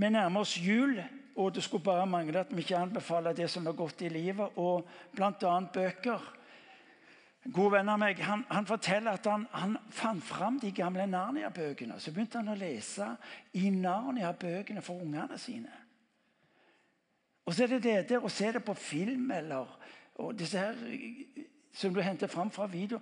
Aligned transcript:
vi 0.00 0.10
nærmer 0.10 0.40
oss 0.40 0.56
jul, 0.58 0.98
og 1.36 1.54
det 1.54 1.62
skulle 1.64 1.84
bare 1.84 2.06
mangle 2.06 2.40
at 2.40 2.52
vi 2.54 2.64
ikke 2.64 2.76
anbefaler 2.76 3.36
det 3.36 3.50
som 3.50 3.66
er 3.66 3.76
godt 3.76 4.02
i 4.02 4.08
livet, 4.08 4.56
og 4.56 4.88
bl.a. 5.16 5.60
bøker. 5.72 6.36
En 7.44 7.52
god 7.56 7.70
venn 7.72 7.88
av 7.88 8.00
meg 8.00 8.18
han, 8.20 8.42
han 8.50 8.66
forteller 8.68 9.16
at 9.16 9.26
han, 9.30 9.46
han, 9.52 9.76
fant 9.96 10.24
fram 10.24 10.58
de 10.60 10.72
gamle 10.76 11.06
Narnia-bøkene. 11.08 11.96
Så 12.00 12.12
begynte 12.12 12.40
han 12.42 12.52
å 12.52 12.58
lese 12.58 13.06
i 13.56 13.70
Narnia-bøkene 13.72 14.82
for 14.84 15.00
ungene 15.00 15.38
sine. 15.40 15.72
Og 17.48 17.56
så 17.56 17.64
er 17.64 17.74
det 17.74 17.82
det 17.86 17.96
der 18.10 18.24
å 18.24 18.32
se 18.32 18.52
det 18.52 18.60
på 18.64 18.76
film 18.76 19.30
eller 19.32 19.72
og 20.20 20.36
disse 20.36 20.60
her 20.60 20.76
som 21.72 21.94
du 21.94 22.02
henter 22.04 22.28
fram 22.28 22.50
fra 22.52 22.66
video. 22.68 23.00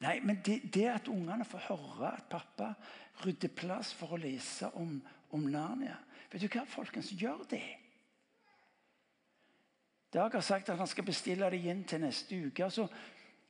Nei, 0.00 0.20
men 0.24 0.38
det, 0.46 0.60
det 0.72 0.86
at 0.88 1.08
ungene 1.10 1.44
får 1.44 1.66
høre 1.66 2.12
at 2.14 2.28
pappa 2.30 2.70
rydder 3.24 3.52
plass 3.56 3.90
for 3.96 4.14
å 4.14 4.20
lese 4.20 4.70
om, 4.78 4.94
om 5.36 5.48
Narnia 5.50 5.98
Vet 6.30 6.44
du 6.44 6.50
hva, 6.52 6.62
folkens? 6.70 7.10
Gjør 7.18 7.42
det. 7.50 7.64
Dag 10.14 10.30
har 10.30 10.42
sagt 10.46 10.68
at 10.70 10.78
han 10.78 10.90
skal 10.90 11.06
bestille 11.06 11.48
det 11.50 11.58
inn 11.70 11.82
til 11.86 12.02
neste 12.02 12.38
uke. 12.46 12.68
Så, 12.70 12.86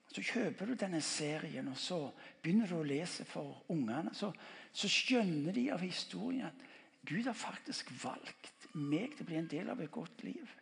så, 0.09 0.23
kjøper 0.25 0.69
du 0.69 0.75
denne 0.81 1.01
serien, 1.05 1.69
og 1.69 1.77
så 1.81 2.01
begynner 2.43 2.69
du 2.69 2.79
å 2.79 2.87
lese 2.87 3.25
for 3.29 3.63
ungene. 3.73 4.15
Så, 4.17 4.33
så 4.73 4.89
skjønner 4.89 5.57
de 5.57 5.69
av 5.73 5.85
historien 5.85 6.49
at 6.49 6.67
Gud 7.09 7.29
har 7.29 7.37
faktisk 7.37 7.93
valgt 8.03 8.69
meg 8.77 9.17
til 9.17 9.25
å 9.25 9.29
bli 9.29 9.41
en 9.41 9.53
del 9.53 9.73
av 9.73 9.81
et 9.81 9.93
godt 9.93 10.25
liv. 10.25 10.57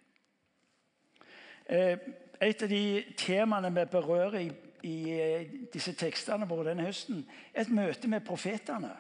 Eh, 1.68 1.98
et 2.40 2.62
av 2.62 2.70
de 2.70 2.84
temaene 3.18 3.70
vi 3.74 3.84
berører 3.90 4.38
i, 4.40 4.48
i 4.87 4.96
eh, 5.12 5.50
disse 5.74 5.92
tekstene 5.98 6.46
våre 6.48 6.70
denne 6.70 6.87
høsten, 6.87 7.24
er 7.52 7.66
et 7.66 7.74
møte 7.74 8.10
med 8.10 8.26
profetene. 8.26 8.95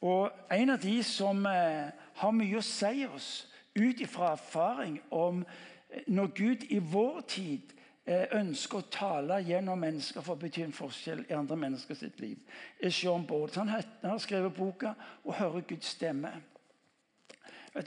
Og 0.00 0.30
En 0.50 0.70
av 0.70 0.80
de 0.80 1.02
som 1.04 1.46
eh, 1.46 1.90
har 2.14 2.32
mye 2.32 2.58
å 2.58 2.64
si 2.64 3.04
oss 3.06 3.46
ut 3.74 4.00
ifra 4.00 4.32
erfaring 4.32 5.00
om 5.10 5.44
når 6.06 6.26
Gud 6.34 6.64
i 6.70 6.78
vår 6.78 7.20
tid 7.28 7.74
ønsker 8.10 8.80
å 8.80 8.88
tale 8.90 9.36
gjennom 9.46 9.78
mennesker 9.78 10.24
for 10.24 10.34
å 10.34 10.40
bety 10.40 10.64
en 10.64 10.74
forskjell 10.74 11.24
i 11.28 11.34
andre 11.36 11.56
mennesker 11.60 11.94
sitt 11.94 12.20
liv, 12.22 12.38
er 12.82 12.90
Sean 12.90 13.26
Baud. 13.26 13.54
Han 13.54 13.68
har 13.68 14.18
skrevet 14.18 14.56
boka 14.56 14.94
'Å 15.24 15.32
høre 15.32 15.62
Guds 15.62 15.94
stemme'. 15.94 16.40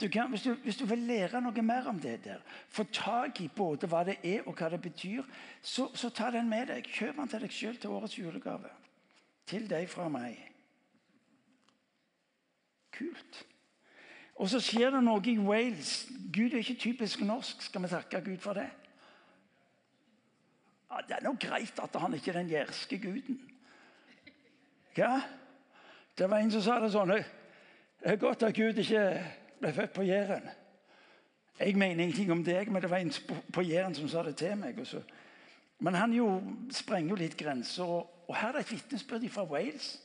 Du 0.00 0.08
hva? 0.08 0.26
Hvis 0.26 0.42
du, 0.42 0.54
hvis 0.64 0.76
du, 0.76 0.86
vil 0.86 0.98
lære 0.98 1.40
noe 1.44 1.62
mer 1.62 1.88
om 1.88 1.98
det 2.00 2.24
der, 2.24 2.40
få 2.68 2.84
tak 2.84 3.40
i 3.40 3.50
både 3.56 3.86
hva 3.86 4.04
det 4.04 4.16
er 4.24 4.46
og 4.48 4.56
hva 4.56 4.70
det 4.72 4.80
betyr, 4.80 5.22
så, 5.60 5.90
så 5.94 6.08
ta 6.08 6.30
den 6.30 6.48
med 6.48 6.70
deg. 6.72 6.88
Kjøp 6.88 7.16
den 7.16 7.28
til 7.28 7.44
deg 7.44 7.52
sjøl 7.52 7.76
til 7.76 7.90
årets 7.90 8.18
julegave. 8.18 8.70
Til 9.46 9.68
deg 9.68 9.88
fra 9.92 10.08
meg. 10.08 10.53
Kult. 12.94 13.44
Og 14.34 14.48
så 14.50 14.60
skjer 14.62 14.90
det 14.94 15.02
noe 15.04 15.22
i 15.30 15.36
Wales. 15.38 16.06
Gud 16.34 16.52
er 16.54 16.62
ikke 16.62 16.80
typisk 16.88 17.22
norsk. 17.26 17.62
Skal 17.62 17.84
vi 17.84 17.90
takke 17.92 18.22
Gud 18.24 18.40
for 18.42 18.58
det? 18.58 18.66
Ja, 20.90 21.00
det 21.08 21.16
er 21.16 21.24
nå 21.26 21.34
greit 21.40 21.78
at 21.82 21.96
han 21.98 22.14
ikke 22.14 22.30
er 22.32 22.40
den 22.40 22.50
jærske 22.50 22.98
guden. 23.02 23.40
Hva? 24.94 25.20
Det 26.18 26.28
var 26.30 26.38
en 26.38 26.52
som 26.54 26.62
sa 26.62 26.76
det 26.78 26.92
sånn 26.94 27.10
Det 27.10 28.12
er 28.12 28.20
godt 28.20 28.44
at 28.46 28.54
Gud 28.54 28.78
ikke 28.78 29.02
ble 29.58 29.72
født 29.74 29.94
på 29.94 30.06
Jæren. 30.06 30.46
Jeg 31.58 31.76
mener 31.78 32.04
ingenting 32.04 32.32
om 32.32 32.44
deg, 32.44 32.70
men 32.70 32.82
det 32.82 32.90
var 32.90 33.02
en 33.02 33.12
på 33.52 33.62
Jæren 33.62 33.94
som 33.94 34.08
sa 34.08 34.22
det 34.22 34.36
til 34.36 34.56
meg. 34.58 34.78
Også. 34.78 35.02
Men 35.78 35.94
han 35.94 36.12
jo 36.12 36.28
sprenger 36.74 37.14
jo 37.14 37.20
litt 37.22 37.36
grenser. 37.38 37.84
Og, 37.84 38.34
her 38.34 38.54
er 38.54 38.62
et 38.62 38.70
vitnesbyrd 38.72 39.28
fra 39.30 39.44
Wales. 39.44 40.00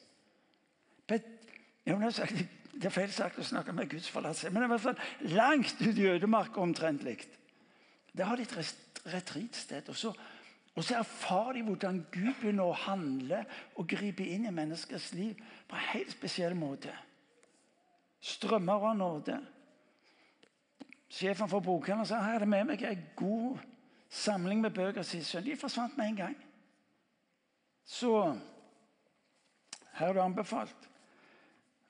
Bet, 1.08 1.26
sagt, 2.12 2.46
det 2.80 2.88
er 2.88 2.96
feil 2.96 3.12
sagt 3.12 3.42
å 3.42 3.44
snakke 3.44 3.74
med 3.76 3.90
Guds 3.92 4.08
forlatelse, 4.08 4.54
men 4.56 4.64
i 4.64 4.70
hvert 4.72 4.84
fall 4.86 5.34
langt 5.36 5.82
ut 5.84 5.98
i 6.00 6.08
ødemarka 6.08 6.62
omtrentlig. 6.64 7.18
Der 8.16 8.30
har 8.30 8.40
de 8.40 8.46
et 8.48 9.02
retreatsted. 9.06 9.90
Og 9.90 9.96
så, 9.96 10.14
og 10.76 10.84
så 10.84 10.96
erfarer 10.96 11.54
de 11.54 11.64
hvordan 11.68 12.02
Gud 12.12 12.34
begynner 12.40 12.70
å 12.70 12.78
handle 12.86 13.44
og 13.76 13.88
gripe 13.92 14.24
inn 14.24 14.48
i 14.48 14.56
menneskers 14.56 15.12
liv 15.18 15.40
på 15.68 15.76
en 15.76 15.88
helt 15.92 16.16
spesiell 16.16 16.56
måte. 16.56 16.94
Strømmer 18.20 18.90
av 18.92 18.98
nåde. 18.98 19.40
Sjefen 21.10 21.50
for 21.50 21.64
bokhandelen 21.66 22.08
sa 22.08 22.22
her 22.24 22.38
er 22.38 22.46
det 22.46 22.52
med 22.52 22.68
meg 22.70 22.84
en 22.86 23.08
god 23.18 23.64
samling 24.10 24.62
med 24.62 24.76
bøker. 24.76 25.04
Sier 25.04 25.44
De 25.44 25.56
forsvant 25.58 25.98
med 25.98 26.14
en 26.14 26.22
gang. 26.24 26.38
Så 27.86 28.14
her 29.98 30.12
er 30.12 30.14
du 30.14 30.22
anbefalt. 30.22 30.89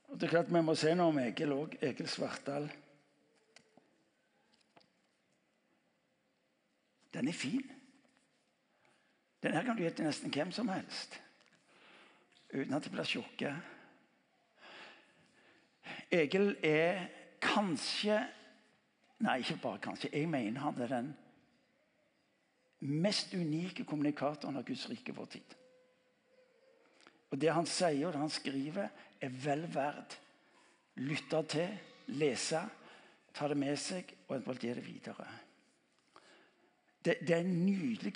Og 0.10 0.20
det 0.20 0.28
er 0.28 0.36
klart 0.36 0.54
Vi 0.54 0.62
må 0.62 0.76
se 0.76 0.94
noe 0.98 1.14
om 1.14 1.20
Egil 1.22 1.54
òg. 1.54 1.78
Egil 1.86 2.08
Svartdal. 2.10 2.70
Den 7.14 7.28
er 7.28 7.34
fin. 7.34 7.66
Den 9.44 9.54
her 9.56 9.66
kan 9.66 9.78
du 9.78 9.84
gi 9.84 9.90
til 9.96 10.06
nesten 10.06 10.34
hvem 10.34 10.52
som 10.52 10.70
helst 10.70 11.22
uten 12.50 12.74
at 12.74 12.84
det 12.84 12.92
blir 12.92 13.06
tjukke. 13.06 13.54
Egil 16.12 16.56
er 16.66 17.06
kanskje 17.42 18.24
Nei, 19.20 19.42
ikke 19.44 19.58
bare 19.60 19.82
kanskje. 19.84 20.10
Jeg 20.16 20.30
mener 20.32 20.62
han 20.64 20.78
er 20.80 20.88
den 20.88 21.08
mest 23.04 23.34
unike 23.36 23.84
kommunikatoren 23.84 24.56
av 24.56 24.64
Guds 24.64 24.86
rike 24.88 25.12
vår 25.12 25.26
tid. 25.34 25.56
Og 27.30 27.42
Det 27.42 27.52
han 27.52 27.68
sier 27.68 28.08
og 28.08 28.14
det 28.16 28.22
han 28.22 28.32
skriver, 28.32 28.88
er 29.22 29.32
vel 29.44 29.66
verd 29.74 30.16
lytte 31.00 31.44
til, 31.52 31.78
lese, 32.20 32.62
ta 33.34 33.48
det 33.48 33.58
med 33.60 33.78
seg 33.80 34.10
og 34.28 34.36
eventuelt 34.36 34.64
gi 34.64 34.74
det 34.76 34.86
videre. 34.86 35.28
Det, 37.00 37.16
det 37.24 37.36
er 37.36 37.44
en 37.46 37.66
nydelig 37.66 38.14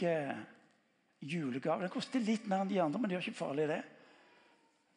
julegave. 1.23 1.85
Den 1.85 1.93
koster 1.93 2.23
litt 2.23 2.47
mer 2.49 2.63
enn 2.63 2.71
de 2.71 2.81
andre, 2.83 2.99
men 2.99 3.09
det 3.09 3.17
er 3.17 3.23
ikke 3.23 3.43
farlig, 3.45 3.69
det. 3.71 3.81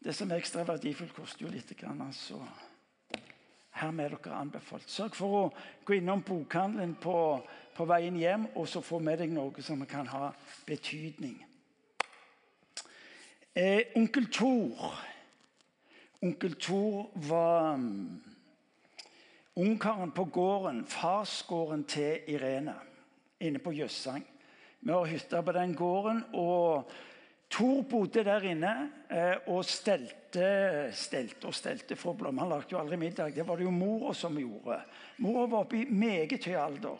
Det 0.02 0.14
som 0.14 0.30
er 0.30 0.42
ekstra 0.42 0.64
verdifullt, 0.66 1.14
koster 1.14 1.46
jo 1.46 1.52
litt. 1.52 1.70
Altså. 1.86 2.40
Hermed 3.76 4.04
er 4.04 4.16
dere 4.16 4.40
anbefalt. 4.40 4.88
Sørg 4.90 5.16
for 5.16 5.38
å 5.38 5.42
gå 5.86 5.98
innom 5.98 6.24
bokhandelen 6.26 6.96
på, 7.00 7.16
på 7.76 7.86
veien 7.88 8.18
hjem, 8.18 8.48
og 8.56 8.68
så 8.68 8.82
få 8.84 9.00
med 9.02 9.20
deg 9.22 9.34
noe 9.34 9.62
som 9.62 9.84
kan 9.88 10.08
ha 10.10 10.30
betydning. 10.66 11.38
Eh, 13.56 13.94
onkel 13.96 14.26
Tor 14.32 14.98
Onkel 16.22 16.54
Thor 16.60 17.10
var 17.28 17.74
um, 17.74 18.22
ungkaren 19.56 20.10
på 20.10 20.24
gården, 20.24 20.84
farsgården 20.86 21.84
til 21.84 22.24
Irene, 22.32 22.74
inne 23.40 23.60
på 23.60 23.72
Jøssang. 23.76 24.24
Vi 24.80 24.92
har 24.92 25.10
hytta 25.10 25.42
på 25.42 25.52
den 25.52 25.74
gården. 25.74 26.24
og 26.32 26.90
Thor 27.50 27.82
bodde 27.82 28.24
der 28.24 28.42
inne 28.42 28.72
eh, 29.10 29.36
og 29.46 29.64
stelte, 29.64 30.90
stelte 30.92 31.46
og 31.46 31.54
stelte 31.54 31.96
for. 31.96 32.18
Han 32.26 32.48
lagde 32.48 32.72
jo 32.72 32.80
aldri 32.80 32.96
middag. 32.96 33.34
Det 33.34 33.46
var 33.46 33.56
det 33.56 33.68
jo 33.68 33.74
mora 33.74 34.14
som 34.14 34.38
gjorde. 34.38 34.80
Mora 35.22 35.46
var 35.46 35.66
oppe 35.66 35.78
i 35.78 35.84
meget 35.90 36.44
høy 36.44 36.56
alder. 36.58 36.98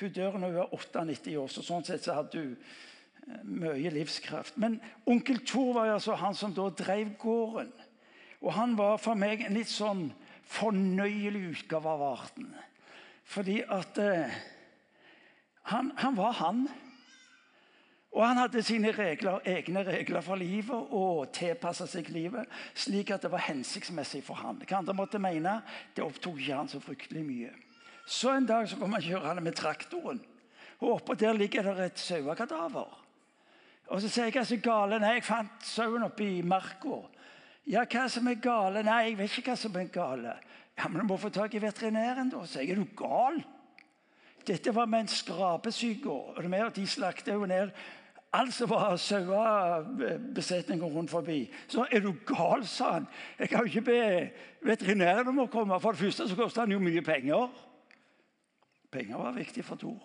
Hun 0.00 0.12
dør 0.12 0.36
når 0.36 0.52
hun 0.52 0.60
er 0.60 0.74
98 0.74 1.38
år, 1.40 1.48
så 1.48 1.64
sånn 1.64 1.86
sett 1.86 2.04
så 2.04 2.18
hadde 2.18 2.42
hun 2.42 2.52
eh, 2.52 3.40
mye 3.44 3.94
livskraft. 3.94 4.58
Men 4.60 4.76
onkel 5.08 5.40
Thor 5.46 5.72
var 5.78 5.94
altså 5.94 6.18
han 6.20 6.36
som 6.36 6.52
da 6.54 6.68
drev 6.76 7.14
gården. 7.20 7.72
Og 8.46 8.54
han 8.54 8.76
var 8.78 9.00
for 9.02 9.18
meg 9.18 9.42
en 9.42 9.56
litt 9.58 9.70
sånn 9.70 10.06
fornøyelig 10.46 11.42
utgave 11.50 11.90
av 11.90 12.04
arten. 12.06 12.52
Fordi 13.26 13.58
at 13.66 13.98
eh, 13.98 14.34
han, 15.72 15.90
han 15.98 16.14
var 16.14 16.36
han. 16.38 16.66
Og 18.14 18.22
han 18.22 18.38
hadde 18.38 18.62
sine 18.64 18.92
regler, 18.94 19.42
egne 19.44 19.82
regler 19.84 20.22
for 20.24 20.38
livet 20.40 20.92
og 20.94 21.32
tilpassa 21.36 21.88
seg 21.90 22.06
livet 22.14 22.46
slik 22.78 23.10
at 23.12 23.26
det 23.26 23.32
var 23.34 23.44
hensiktsmessig 23.48 24.22
for 24.24 24.38
han. 24.40 24.62
Hva 24.62 24.78
andre 24.78 24.94
måtte 24.96 25.20
mene, 25.20 25.58
det 25.96 26.06
opptok 26.06 26.38
ikke 26.38 26.60
han 26.62 26.70
så 26.70 26.80
fryktelig 26.80 27.24
mye. 27.26 27.50
Så 28.06 28.30
en 28.30 28.46
dag 28.46 28.70
så 28.70 28.78
kom 28.78 28.94
han 28.94 29.02
kjørende 29.02 29.42
med 29.42 29.58
traktoren, 29.58 30.22
og 30.78 31.00
oppå 31.00 31.16
der 31.18 31.34
ligger 31.34 31.66
det 31.66 31.90
et 31.90 32.00
sauekadaver. 32.00 32.94
Og 33.90 34.00
så 34.02 34.08
sier 34.08 34.30
jeg 34.30 34.38
hva 34.38 34.46
er 34.46 34.62
gale. 34.62 34.98
Nei, 35.02 35.12
jeg 35.18 35.26
fant 35.26 35.66
sauen 35.66 36.06
oppe 36.06 36.24
i 36.24 36.42
marka. 36.46 37.02
Ja, 37.66 37.82
hva 37.82 38.06
som 38.08 38.28
er 38.30 38.38
gale? 38.38 38.84
Nei, 38.86 39.02
jeg 39.10 39.18
vet 39.18 39.38
ikke 39.38 39.50
hva 39.50 39.58
som 39.58 39.76
er 39.76 39.90
gale. 39.90 40.36
Ja, 40.76 40.88
Men 40.88 41.00
du 41.00 41.06
må 41.08 41.16
få 41.18 41.28
tak 41.34 41.54
i 41.54 41.62
veterinæren, 41.62 42.30
da. 42.30 42.44
Så 42.46 42.60
jeg 42.60 42.70
er 42.70 42.82
du 42.82 42.86
gal? 42.96 43.42
Dette 44.46 44.74
var 44.74 44.86
med 44.86 45.00
en 45.00 45.08
skrapesyke. 45.08 46.10
Og 46.10 46.76
de 46.76 46.86
slakta 46.86 47.32
jo 47.32 47.46
ned 47.46 47.72
alt 48.36 48.54
som 48.54 48.70
var 48.70 48.96
sauebesetninger 48.96 50.86
rundt 50.86 51.10
forbi. 51.10 51.50
Så 51.68 51.86
er 51.90 52.00
du 52.00 52.12
gal, 52.26 52.66
sa 52.66 52.92
han. 52.92 53.06
Jeg 53.38 53.48
kan 53.48 53.58
jo 53.58 53.64
ikke 53.64 53.80
be 53.80 54.30
veterinæren 54.62 55.28
om 55.28 55.38
å 55.38 55.46
komme. 55.50 55.80
For 55.80 55.92
det 55.92 56.04
første 56.04 56.28
så 56.28 56.36
koster 56.36 56.66
han 56.66 56.74
jo 56.74 56.82
mye 56.82 57.02
penger. 57.02 57.48
Penger 58.92 59.16
var 59.16 59.32
viktig 59.32 59.64
for 59.64 59.80
Tor. 59.80 60.02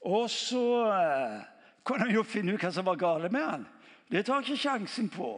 Og 0.00 0.30
så 0.30 0.64
eh, 0.88 1.40
kunne 1.84 2.06
han 2.08 2.14
jo 2.14 2.24
finne 2.24 2.54
ut 2.54 2.62
hva 2.62 2.72
som 2.72 2.86
var 2.88 2.98
gale 2.98 3.28
med 3.28 3.44
han. 3.44 3.66
Det 4.10 4.24
tar 4.26 4.42
ikke 4.42 4.56
sjansen 4.56 5.10
på. 5.12 5.34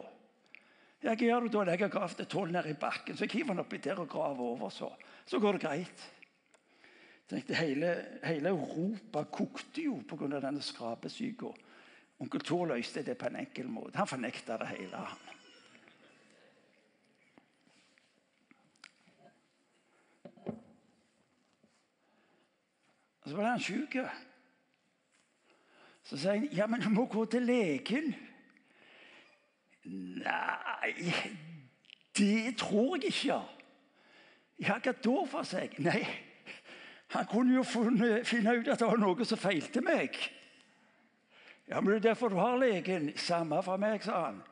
Hva 1.03 1.17
gjør 1.19 1.49
du 1.49 1.49
da? 1.51 1.65
Jeg 1.73 1.83
har 1.83 1.91
gravd 1.91 2.21
et 2.23 2.35
hull 2.39 2.53
ned 2.55 2.69
i 2.71 2.79
bakken, 2.79 3.17
så 3.19 3.27
jeg 3.27 3.35
hiver 3.35 3.57
den 3.57 3.65
oppi 3.65 3.81
der 3.83 3.99
og 3.99 4.09
graver 4.09 4.53
over. 4.55 4.71
Så 4.71 4.93
Så 5.27 5.39
går 5.39 5.53
det 5.53 5.61
greit. 5.63 6.11
Tenkte, 7.29 7.55
hele, 7.55 8.19
hele 8.25 8.49
Europa 8.49 9.23
kokte 9.25 9.83
jo 9.83 10.03
pga. 10.09 10.41
denne 10.41 10.63
skrapesyka. 10.63 11.47
Onkel 12.19 12.41
Thor 12.41 12.67
løste 12.67 13.03
det 13.03 13.19
på 13.19 13.27
en 13.27 13.37
enkel 13.37 13.69
måte. 13.69 13.99
Han 13.99 14.07
fornekta 14.07 14.59
det 14.59 14.69
hele. 14.69 14.97
han. 14.97 15.19
Og 23.23 23.31
Så 23.31 23.35
ble 23.37 23.47
han 23.47 23.61
sjuk. 23.61 23.97
Så 26.03 26.17
sier 26.17 26.33
han 26.33 26.49
ja, 26.53 26.67
men 26.67 26.81
du 26.81 26.91
må 26.91 27.07
gå 27.07 27.25
til 27.25 27.43
legen. 27.43 28.15
Nei, 29.85 30.93
det 32.19 32.57
tror 32.59 32.97
jeg 32.97 33.11
ikke. 33.11 33.41
Ja, 34.63 34.77
hva 34.79 34.93
da 34.93 35.17
for 35.27 35.49
seg? 35.49 35.75
Nei, 35.83 36.05
han 37.17 37.27
kunne 37.31 37.57
jo 37.57 37.65
funnet, 37.67 38.27
finne 38.29 38.55
ut 38.61 38.69
at 38.71 38.79
det 38.79 38.89
var 38.89 39.01
noe 39.01 39.27
som 39.27 39.41
feilte 39.41 39.83
meg. 39.85 40.17
Ja, 41.69 41.81
men 41.81 41.93
det 41.93 41.97
er 41.97 42.09
derfor 42.13 42.29
du 42.29 42.39
har 42.39 42.59
legen. 42.61 43.11
Samme 43.17 43.63
for 43.63 43.81
meg, 43.81 44.05
sa 44.05 44.27
han. 44.29 44.43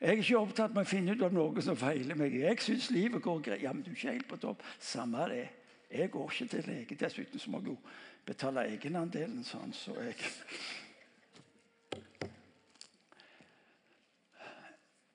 Jeg 0.00 0.08
er 0.08 0.20
ikke 0.22 0.38
opptatt 0.38 0.74
med 0.74 0.86
å 0.86 0.88
finne 0.88 1.14
ut 1.16 1.22
om 1.26 1.34
noe 1.34 1.62
som 1.64 1.76
feiler 1.78 2.18
meg. 2.18 2.36
Jeg 2.38 2.60
syns 2.62 2.90
livet 2.94 3.22
går 3.22 3.40
greit. 3.42 3.62
Ja, 3.64 3.72
men 3.72 3.82
du 3.82 3.90
er 3.90 3.96
ikke 3.96 4.12
helt 4.12 4.28
på 4.30 4.38
topp. 4.42 4.62
Samme 4.78 5.26
det. 5.32 5.48
Jeg 5.90 6.10
går 6.14 6.30
ikke 6.30 6.46
til 6.52 6.68
lege. 6.68 6.98
Dessuten 7.00 7.40
så 7.40 7.50
må 7.50 7.62
jeg 7.62 7.72
jo 7.72 7.78
betale 8.28 8.66
egenandelen, 8.68 9.40
sånn, 9.46 9.72
så 9.72 9.94
jeg 10.04 10.14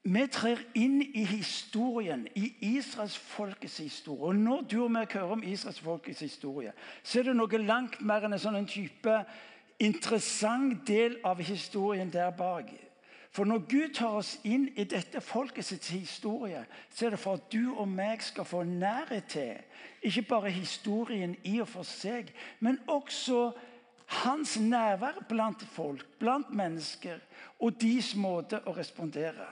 Vi 0.03 0.27
trer 0.27 0.59
inn 0.75 1.00
i 1.01 1.23
historien, 1.23 2.27
i 2.35 2.50
Israels 2.75 3.15
folkets 3.17 3.77
historie. 3.77 4.23
Og 4.23 4.35
Når 4.35 4.61
du 4.61 4.83
og 4.83 4.91
jeg 5.00 5.07
hører 5.13 5.31
om 5.31 5.44
Israels 5.44 5.79
folkets 5.79 6.19
historie, 6.19 6.73
så 7.03 7.19
er 7.19 7.23
det 7.23 7.35
noe 7.35 7.57
langt 7.63 8.01
mer 8.01 8.25
enn 8.27 8.35
en 8.35 8.39
sånn 8.39 8.67
type 8.67 9.15
interessant 9.79 10.83
del 10.88 11.17
av 11.23 11.39
historien 11.39 12.11
der 12.11 12.35
bak. 12.35 12.73
For 13.33 13.47
når 13.50 13.63
Gud 13.65 13.94
tar 13.97 14.19
oss 14.19 14.35
inn 14.45 14.67
i 14.77 14.83
dette 14.85 15.21
folkets 15.23 15.71
historie, 15.89 16.65
så 16.94 17.07
er 17.07 17.15
det 17.15 17.19
for 17.23 17.39
at 17.39 17.47
du 17.50 17.73
og 17.73 17.88
meg 17.88 18.21
skal 18.21 18.45
få 18.45 18.61
nærhet 18.67 19.31
til 19.31 19.55
ikke 20.03 20.27
bare 20.29 20.51
historien 20.51 21.38
i 21.47 21.61
og 21.63 21.67
for 21.71 21.88
seg, 21.88 22.27
men 22.59 22.77
også 22.91 23.53
hans 24.23 24.59
nærvær 24.59 25.23
blant 25.29 25.63
folk, 25.73 26.05
blant 26.19 26.51
mennesker, 26.53 27.23
og 27.59 27.79
deres 27.81 28.13
måte 28.19 28.59
å 28.67 28.75
respondere. 28.75 29.47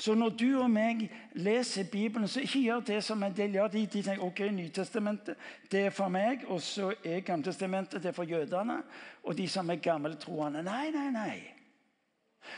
Så 0.00 0.14
når 0.16 0.28
du 0.28 0.46
og 0.62 0.70
meg 0.72 1.02
leser 1.36 1.84
Bibelen, 1.92 2.28
så 2.28 2.40
ikke 2.40 2.62
gjør 2.62 2.80
det 2.88 3.02
som 3.04 3.22
en 3.22 3.36
del 3.36 3.58
gjør. 3.58 3.68
De, 3.68 3.82
de 3.86 4.02
tenker 4.02 4.24
ok, 4.24 4.40
Nytestamentet 4.56 5.36
det 5.70 5.82
er 5.86 5.92
for 5.92 6.08
meg, 6.08 6.46
og 6.48 6.62
så 6.64 6.94
er 7.04 7.20
Gamletestamentet 7.20 8.00
det 8.00 8.08
er 8.08 8.16
for 8.16 8.28
jødene. 8.28 8.78
Og 9.22 9.36
de 9.36 9.48
som 9.48 9.68
er 9.70 9.82
gammeltroende. 9.84 10.62
Nei, 10.64 10.88
nei, 10.94 11.10
nei. 11.12 11.34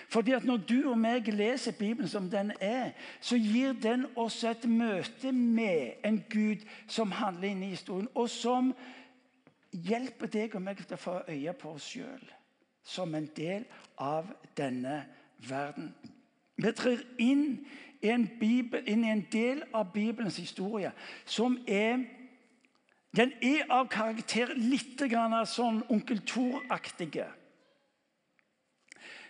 Fordi 0.09 0.33
at 0.33 0.45
Når 0.45 0.57
du 0.57 0.91
og 0.91 0.99
meg 0.99 1.27
leser 1.35 1.75
Bibelen 1.79 2.09
som 2.09 2.31
den 2.31 2.53
er, 2.61 2.93
så 3.21 3.37
gir 3.37 3.73
den 3.73 4.07
oss 4.17 4.45
et 4.45 4.65
møte 4.69 5.33
med 5.33 5.99
en 6.07 6.23
Gud 6.31 6.63
som 6.87 7.11
handler 7.11 7.49
inn 7.49 7.67
i 7.67 7.75
historien, 7.75 8.09
og 8.15 8.31
som 8.31 8.71
hjelper 9.73 10.31
deg 10.31 10.55
og 10.55 10.63
meg 10.63 10.79
til 10.87 10.95
å 10.95 11.01
få 11.01 11.19
øye 11.29 11.59
på 11.59 11.75
oss 11.75 11.91
sjøl 11.97 12.33
som 12.85 13.15
en 13.15 13.29
del 13.37 13.65
av 13.99 14.31
denne 14.59 15.03
verden. 15.49 15.93
Vi 16.63 16.73
trer 16.79 17.03
inn 17.19 17.47
i, 18.03 18.11
en 18.11 18.27
Bibel, 18.39 18.83
inn 18.87 19.05
i 19.05 19.13
en 19.13 19.25
del 19.33 19.63
av 19.75 19.93
Bibelens 19.95 20.39
historie 20.43 20.93
som 21.25 21.59
er 21.67 22.05
Den 23.13 23.35
er 23.45 23.67
av 23.69 23.91
karakter 23.93 24.55
litt 24.57 24.97
grann 25.11 25.35
sånn 25.45 25.83
Onkel 25.93 26.23
Thor-aktige. 26.25 27.27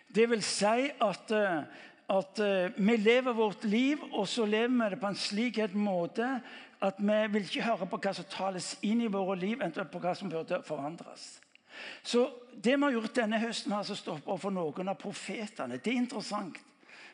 Det 0.06 0.28
vil 0.30 0.44
si 0.46 0.84
at, 1.02 1.32
eh, 1.34 1.64
at 2.14 2.38
eh, 2.38 2.76
vi 2.76 2.96
lever 2.96 3.34
vårt 3.34 3.64
liv, 3.64 3.98
og 4.12 4.28
så 4.30 4.46
lever 4.46 4.70
vi 4.76 4.90
det 4.94 5.00
på 5.00 5.10
en 5.10 5.18
slik 5.18 5.58
måte 5.74 6.28
at 6.82 6.98
vi 6.98 7.18
vil 7.32 7.42
ikke 7.42 7.66
høre 7.66 7.90
på 7.90 7.98
hva 7.98 8.14
som 8.14 8.30
tales 8.30 8.76
inn 8.82 9.02
i 9.02 9.10
våre 9.10 9.34
liv, 9.38 9.56
eventuelt 9.58 9.90
på 9.90 9.98
hva 10.02 10.14
som 10.14 10.30
burde 10.30 10.62
forandres. 10.62 11.40
Så 12.02 12.30
Det 12.62 12.76
vi 12.76 12.82
har 12.82 12.92
gjort 12.92 13.14
denne 13.16 13.38
høsten, 13.40 13.72
har 13.72 13.78
altså 13.78 13.94
stoppet 13.96 14.40
for 14.40 14.50
noen 14.50 14.88
av 14.88 14.98
profetene. 15.00 15.78
Det 15.82 15.90
er 15.90 16.02
interessant 16.02 16.58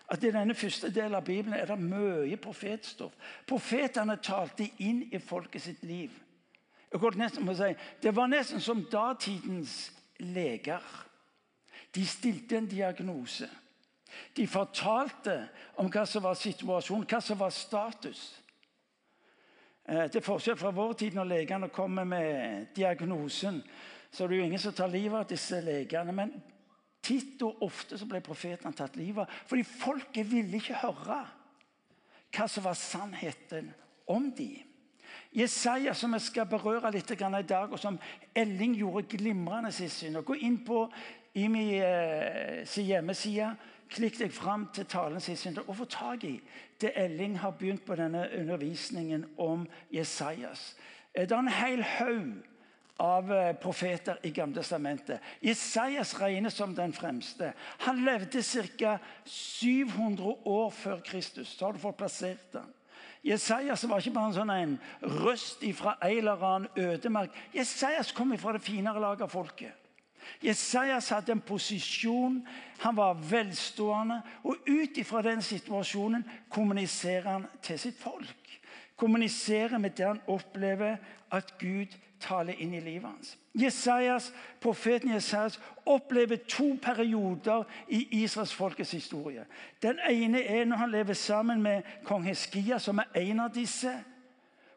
at 0.09 0.25
i 0.25 0.31
denne 0.33 0.55
første 0.55 0.91
delen 0.95 1.15
av 1.15 1.25
Bibelen 1.25 1.59
er 1.59 1.69
det 1.69 1.79
mye 1.81 2.37
profetstoff. 2.41 3.13
Profetene 3.47 4.17
talte 4.25 4.71
inn 4.81 5.03
i 5.13 5.21
folket 5.21 5.63
sitt 5.63 5.85
liv. 5.85 6.15
Si, 6.89 7.75
det 8.03 8.15
var 8.17 8.31
nesten 8.33 8.61
som 8.65 8.87
datidens 8.89 9.93
leger. 10.19 10.85
De 11.95 12.07
stilte 12.07 12.57
en 12.57 12.67
diagnose. 12.67 13.49
De 14.37 14.47
fortalte 14.49 15.49
om 15.77 15.91
hva 15.93 16.07
som 16.09 16.25
var 16.25 16.39
situasjonen, 16.41 17.07
hva 17.09 17.21
som 17.21 17.39
var 17.39 17.53
status. 17.53 18.23
Eh, 19.89 20.07
til 20.13 20.25
forskjell 20.25 20.57
fra 20.57 20.73
vår 20.73 20.93
tid, 20.93 21.17
når 21.17 21.29
legene 21.35 21.69
kommer 21.69 22.05
med 22.05 22.67
diagnosen, 22.77 23.63
så 24.11 24.25
er 24.25 24.29
det 24.29 24.39
jo 24.39 24.45
ingen 24.45 24.61
som 24.61 24.73
tar 24.73 24.89
livet 24.93 25.21
av 25.21 25.29
disse 25.29 25.61
legene. 25.61 26.13
Men 26.13 26.33
Titt 27.03 27.43
og 27.47 27.63
ofte 27.65 27.99
så 27.99 28.07
ble 28.09 28.21
profetene 28.25 28.75
tatt 28.77 28.97
livet 28.99 29.25
av. 29.25 29.43
Fordi 29.49 29.65
folket 29.67 30.29
ville 30.31 30.59
ikke 30.59 30.81
høre 30.83 31.21
hva 32.35 32.49
som 32.51 32.67
var 32.67 32.77
sannheten 32.77 33.71
om 34.11 34.31
dem. 34.37 34.65
Jesaja, 35.33 35.95
som 35.95 36.13
vi 36.13 36.21
skal 36.25 36.49
berøre 36.49 36.91
litt 36.93 37.11
i 37.11 37.17
dag, 37.17 37.73
og 37.73 37.79
som 37.79 37.99
Elling 38.35 38.75
gjorde 38.77 39.17
glimrende 39.17 39.73
sist 39.73 40.05
Gå 40.25 40.35
inn 40.35 40.59
på 40.65 40.87
IMI 41.35 41.67
sin 42.65 42.89
hjemmeside. 42.89 43.55
Klikk 43.89 44.19
deg 44.21 44.33
fram 44.33 44.67
til 44.73 44.85
talen 44.85 45.21
sist 45.21 45.47
og 45.67 45.77
få 45.77 45.85
tak 45.89 46.25
i 46.25 46.35
det 46.81 46.93
Elling 46.97 47.39
har 47.39 47.57
begynt 47.57 47.85
på 47.87 47.97
denne 47.97 48.29
undervisningen 48.37 49.25
om 49.39 49.67
Jesajas. 49.91 50.77
Eh, 51.15 51.27
det 51.29 51.33
er 51.33 51.39
en 51.39 51.49
hel 51.49 51.83
haug 51.83 52.48
av 52.99 53.33
eh, 53.33 53.53
profeter 53.57 54.19
i 54.23 54.31
Gamletestamentet. 54.35 55.21
Isaias 55.41 56.15
regnes 56.21 56.55
som 56.55 56.75
den 56.75 56.93
fremste. 56.93 57.53
Han 57.87 58.05
levde 58.05 58.43
ca. 58.79 58.99
700 59.25 60.35
år 60.45 60.71
før 60.71 61.01
Kristus. 61.01 61.49
Så 61.49 61.67
har 61.67 61.73
du 61.73 61.79
fått 61.79 61.97
plassert 61.97 62.55
ham. 62.55 62.75
Jesajas 63.25 63.83
var 63.89 63.99
ikke 63.99 64.15
bare 64.15 64.31
en 64.31 64.37
sånn 64.37 64.53
en 64.55 64.75
røst 65.25 65.65
fra 65.77 65.97
en 66.07 66.19
eller 66.21 66.45
annen 66.49 66.69
ødemark. 66.79 67.35
Jesajas 67.55 68.13
kom 68.15 68.33
fra 68.39 68.55
det 68.55 68.63
finere 68.63 69.03
laget 69.03 69.27
av 69.27 69.33
folket. 69.33 69.75
Jesajas 70.45 71.09
hadde 71.11 71.33
en 71.33 71.43
posisjon, 71.43 72.43
han 72.79 72.97
var 72.97 73.19
velstående. 73.31 74.21
Og 74.45 74.69
ut 74.69 75.01
ifra 75.01 75.23
den 75.25 75.43
situasjonen 75.43 76.25
kommuniserer 76.53 77.31
han 77.31 77.49
til 77.63 77.81
sitt 77.81 77.99
folk. 77.99 78.59
Kommuniserer 78.99 79.79
med 79.79 79.97
det 79.97 80.07
han 80.07 80.23
opplever 80.27 80.99
at 81.31 81.59
Gud 81.59 81.97
taler 82.21 82.55
inn 82.59 82.75
i 82.75 82.81
livet 82.81 83.11
hans. 83.11 83.39
Jesajas, 83.55 84.33
Profeten 84.61 85.13
Jesajas 85.13 85.61
opplever 85.87 86.37
to 86.49 86.77
perioder 86.83 87.65
i 87.89 88.23
Israels 88.23 88.55
folkets 88.55 88.91
historie. 88.91 89.47
Den 89.83 89.99
ene 90.11 90.43
er 90.43 90.65
når 90.65 90.77
han 90.77 90.91
lever 90.91 91.15
sammen 91.15 91.63
med 91.63 91.83
kong 92.05 92.27
Heskia, 92.27 92.79
som 92.79 92.99
er 92.99 93.21
en 93.21 93.41
av 93.41 93.55
disse. 93.55 93.95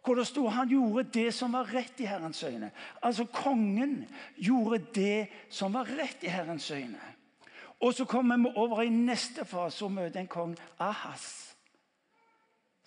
Hvor 0.05 0.17
det 0.17 0.27
sto 0.27 0.47
han 0.49 0.69
gjorde 0.69 1.03
det 1.13 1.33
som 1.33 1.53
var 1.53 1.69
rett 1.73 1.99
i 2.01 2.09
Herrens 2.09 2.43
øyne. 2.43 2.71
Altså 3.03 3.25
Kongen 3.25 4.07
gjorde 4.35 4.79
det 4.95 5.27
som 5.49 5.73
var 5.73 5.85
rett 5.85 6.23
i 6.23 6.31
Herrens 6.33 6.71
øyne. 6.71 7.01
Og 7.81 7.93
så 7.93 8.05
kommer 8.05 8.37
vi 8.37 8.53
over 8.55 8.81
i 8.81 8.89
neste 8.89 9.45
fase 9.45 9.85
og 9.85 9.91
møter 9.91 10.19
en 10.19 10.27
kong 10.27 10.57
Ahas. 10.79 11.50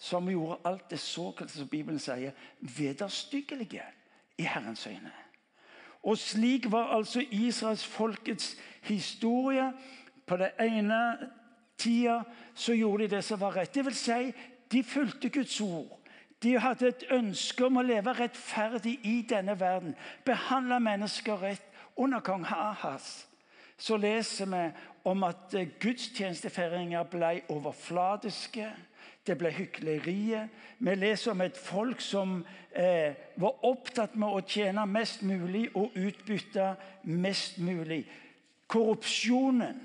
Som 0.04 0.28
gjorde 0.28 0.61
alt 0.68 0.90
det 0.90 1.00
såkalte 1.00 1.54
som 1.56 1.68
Bibelen 1.68 1.99
sier, 1.99 2.34
vederstyggelige 2.61 3.82
i 4.38 4.44
Herrens 4.44 4.87
øyne. 4.87 5.12
Og 6.02 6.18
slik 6.18 6.66
var 6.73 6.92
altså 6.96 7.25
Israels 7.30 7.87
folkets 7.87 8.56
historie. 8.82 9.73
På 10.26 10.37
den 10.37 10.50
ene 10.61 11.28
tida 11.78 12.23
så 12.54 12.73
gjorde 12.73 13.04
de 13.04 13.16
det 13.16 13.25
som 13.25 13.40
var 13.40 13.56
rett. 13.56 13.75
Det 13.75 13.84
vil 13.84 13.94
si, 13.96 14.32
de 14.73 14.82
fulgte 14.84 15.28
Guds 15.28 15.61
ord. 15.61 16.00
De 16.42 16.58
hadde 16.61 16.88
et 16.88 17.04
ønske 17.11 17.64
om 17.64 17.80
å 17.80 17.82
leve 17.82 18.12
rettferdig 18.12 18.99
i 19.08 19.23
denne 19.28 19.56
verden. 19.61 19.94
Behandle 20.25 20.80
mennesker 20.80 21.40
rett. 21.40 21.70
Under 21.96 22.20
kong 22.20 22.44
Ahas 22.50 23.28
så 23.78 23.96
leser 23.96 24.46
vi 24.46 24.62
om 25.04 25.23
at 25.23 25.54
gudstjenestefeiringer 25.80 27.06
ble 27.11 27.40
overfladiske. 27.49 28.66
Det 29.26 29.38
ble 29.40 29.50
hykleriet. 29.50 30.50
Vi 30.78 30.95
leser 30.95 31.33
om 31.33 31.40
et 31.40 31.57
folk 31.57 32.00
som 32.04 32.37
eh, 32.76 33.14
var 33.40 33.64
opptatt 33.64 34.19
med 34.21 34.28
å 34.28 34.43
tjene 34.45 34.85
mest 34.87 35.23
mulig 35.25 35.71
og 35.75 35.97
utbytte 35.97 36.75
mest 37.09 37.59
mulig. 37.59 38.02
Korrupsjonen, 38.69 39.81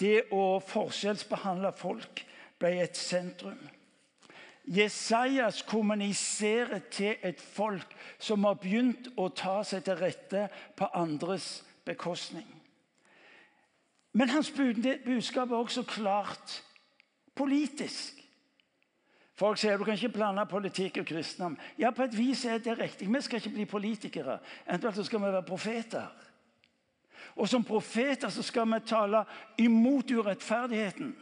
det 0.00 0.24
å 0.34 0.58
forskjellsbehandle 0.66 1.70
folk, 1.78 2.24
ble 2.58 2.74
et 2.82 2.98
sentrum. 2.98 3.62
Jesajas 4.64 5.62
kommuniserer 5.68 6.80
til 6.90 7.16
et 7.22 7.40
folk 7.40 7.94
som 8.18 8.46
har 8.48 8.56
begynt 8.62 9.10
å 9.20 9.28
ta 9.28 9.58
seg 9.62 9.84
til 9.84 9.98
rette 10.00 10.46
på 10.76 10.88
andres 10.96 11.58
bekostning. 11.84 12.46
Men 14.14 14.30
hans 14.30 14.50
budskap 14.54 15.50
er 15.50 15.58
også 15.58 15.82
klart 15.82 16.62
politisk. 17.34 18.20
Folk 19.34 19.58
sier 19.58 19.78
du 19.78 19.84
kan 19.84 19.98
ikke 19.98 20.14
blande 20.14 20.46
politikk 20.46 21.00
og 21.02 21.06
kristendom. 21.06 21.56
Ja, 21.78 21.90
på 21.90 22.06
et 22.06 22.18
vis 22.18 22.44
er 22.44 22.58
det 22.62 22.78
riktig. 22.78 23.08
Vi 23.10 23.20
skal 23.20 23.42
ikke 23.42 23.54
bli 23.54 23.64
politikere. 23.64 24.38
Eventuelt 24.68 25.06
skal 25.06 25.20
vi 25.20 25.32
være 25.32 25.42
profeter. 25.42 26.06
Og 27.36 27.48
som 27.48 27.64
profeter 27.64 28.28
så 28.28 28.42
skal 28.42 28.68
vi 28.70 28.80
tale 28.86 29.24
imot 29.58 30.10
urettferdigheten. 30.10 31.16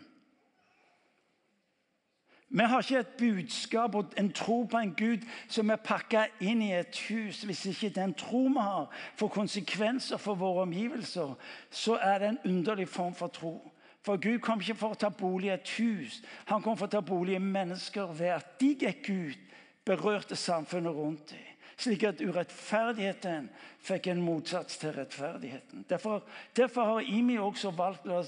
Vi 2.54 2.64
har 2.68 2.80
ikke 2.80 2.98
et 2.98 3.06
budskap 3.18 3.94
og 3.94 4.12
en 4.18 4.32
tro 4.32 4.62
på 4.62 4.78
en 4.78 4.94
Gud 4.94 5.22
som 5.48 5.70
er 5.70 5.80
pakka 5.80 6.26
inn 6.40 6.60
i 6.60 6.74
et 6.76 6.98
hus. 7.08 7.42
Hvis 7.48 7.64
ikke 7.66 7.88
den 7.96 8.12
tro 8.14 8.42
vi 8.44 8.60
har, 8.60 8.90
får 9.16 9.28
konsekvenser 9.28 10.20
for 10.20 10.36
våre 10.36 10.66
omgivelser, 10.66 11.32
så 11.70 11.96
er 11.96 12.18
det 12.18 12.28
en 12.28 12.38
underlig 12.44 12.88
form 12.88 13.14
for 13.14 13.32
tro. 13.32 13.72
For 14.02 14.18
Gud 14.18 14.40
kom 14.42 14.60
ikke 14.60 14.78
for 14.78 14.94
å 14.94 14.98
ta 14.98 15.12
bolig 15.14 15.50
i 15.50 15.54
et 15.54 15.74
hus. 15.78 16.18
Han 16.50 16.62
kom 16.62 16.76
for 16.78 16.88
å 16.88 16.94
ta 16.96 17.02
bolig 17.06 17.36
i 17.38 17.42
mennesker 17.42 18.10
ved 18.18 18.34
at 18.34 18.54
de 18.58 18.72
gikk 18.82 19.10
ut, 19.12 19.48
berørte 19.86 20.38
samfunnet 20.38 20.94
rundt 20.94 21.30
dem. 21.30 21.48
Slik 21.82 22.04
at 22.06 22.20
urettferdigheten 22.20 23.48
fikk 23.82 24.10
en 24.12 24.20
motsats 24.22 24.76
til 24.78 24.92
rettferdigheten. 24.94 25.86
Derfor, 25.90 26.22
derfor 26.54 26.90
har 26.90 27.08
IMI 27.10 27.38
også 27.42 27.72
valgt 27.74 28.06
å, 28.06 28.20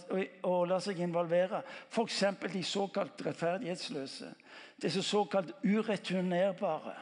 å 0.49 0.54
la 0.66 0.81
seg 0.83 1.02
involvere 1.04 1.61
f.eks. 1.90 2.23
de 2.50 2.62
såkalt 2.66 3.23
rettferdighetsløse. 3.26 4.33
Disse 4.83 5.04
såkalt 5.07 5.52
ureturnerbare. 5.62 6.97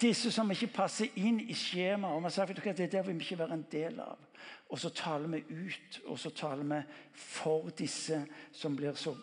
Disse 0.00 0.32
som 0.32 0.48
ikke 0.52 0.70
passer 0.72 1.10
inn 1.20 1.42
i 1.42 1.56
skjemaet. 1.56 2.16
Og 2.16 2.24
man 2.24 2.32
sier 2.32 2.48
at 2.48 2.76
det 2.78 2.92
der 2.92 3.04
vil 3.04 3.18
vi 3.18 3.26
ikke 3.26 3.42
være 3.42 3.58
en 3.58 3.66
del 3.72 4.00
av. 4.00 4.29
Og 4.70 4.78
så 4.78 4.88
taler 4.94 5.28
vi 5.28 5.44
ut, 5.50 6.00
og 6.06 6.18
så 6.18 6.30
taler 6.30 6.64
vi 6.64 6.80
for 7.14 7.70
disse 7.78 8.22
som 8.52 8.76
blir 8.76 8.94
så 8.94 9.14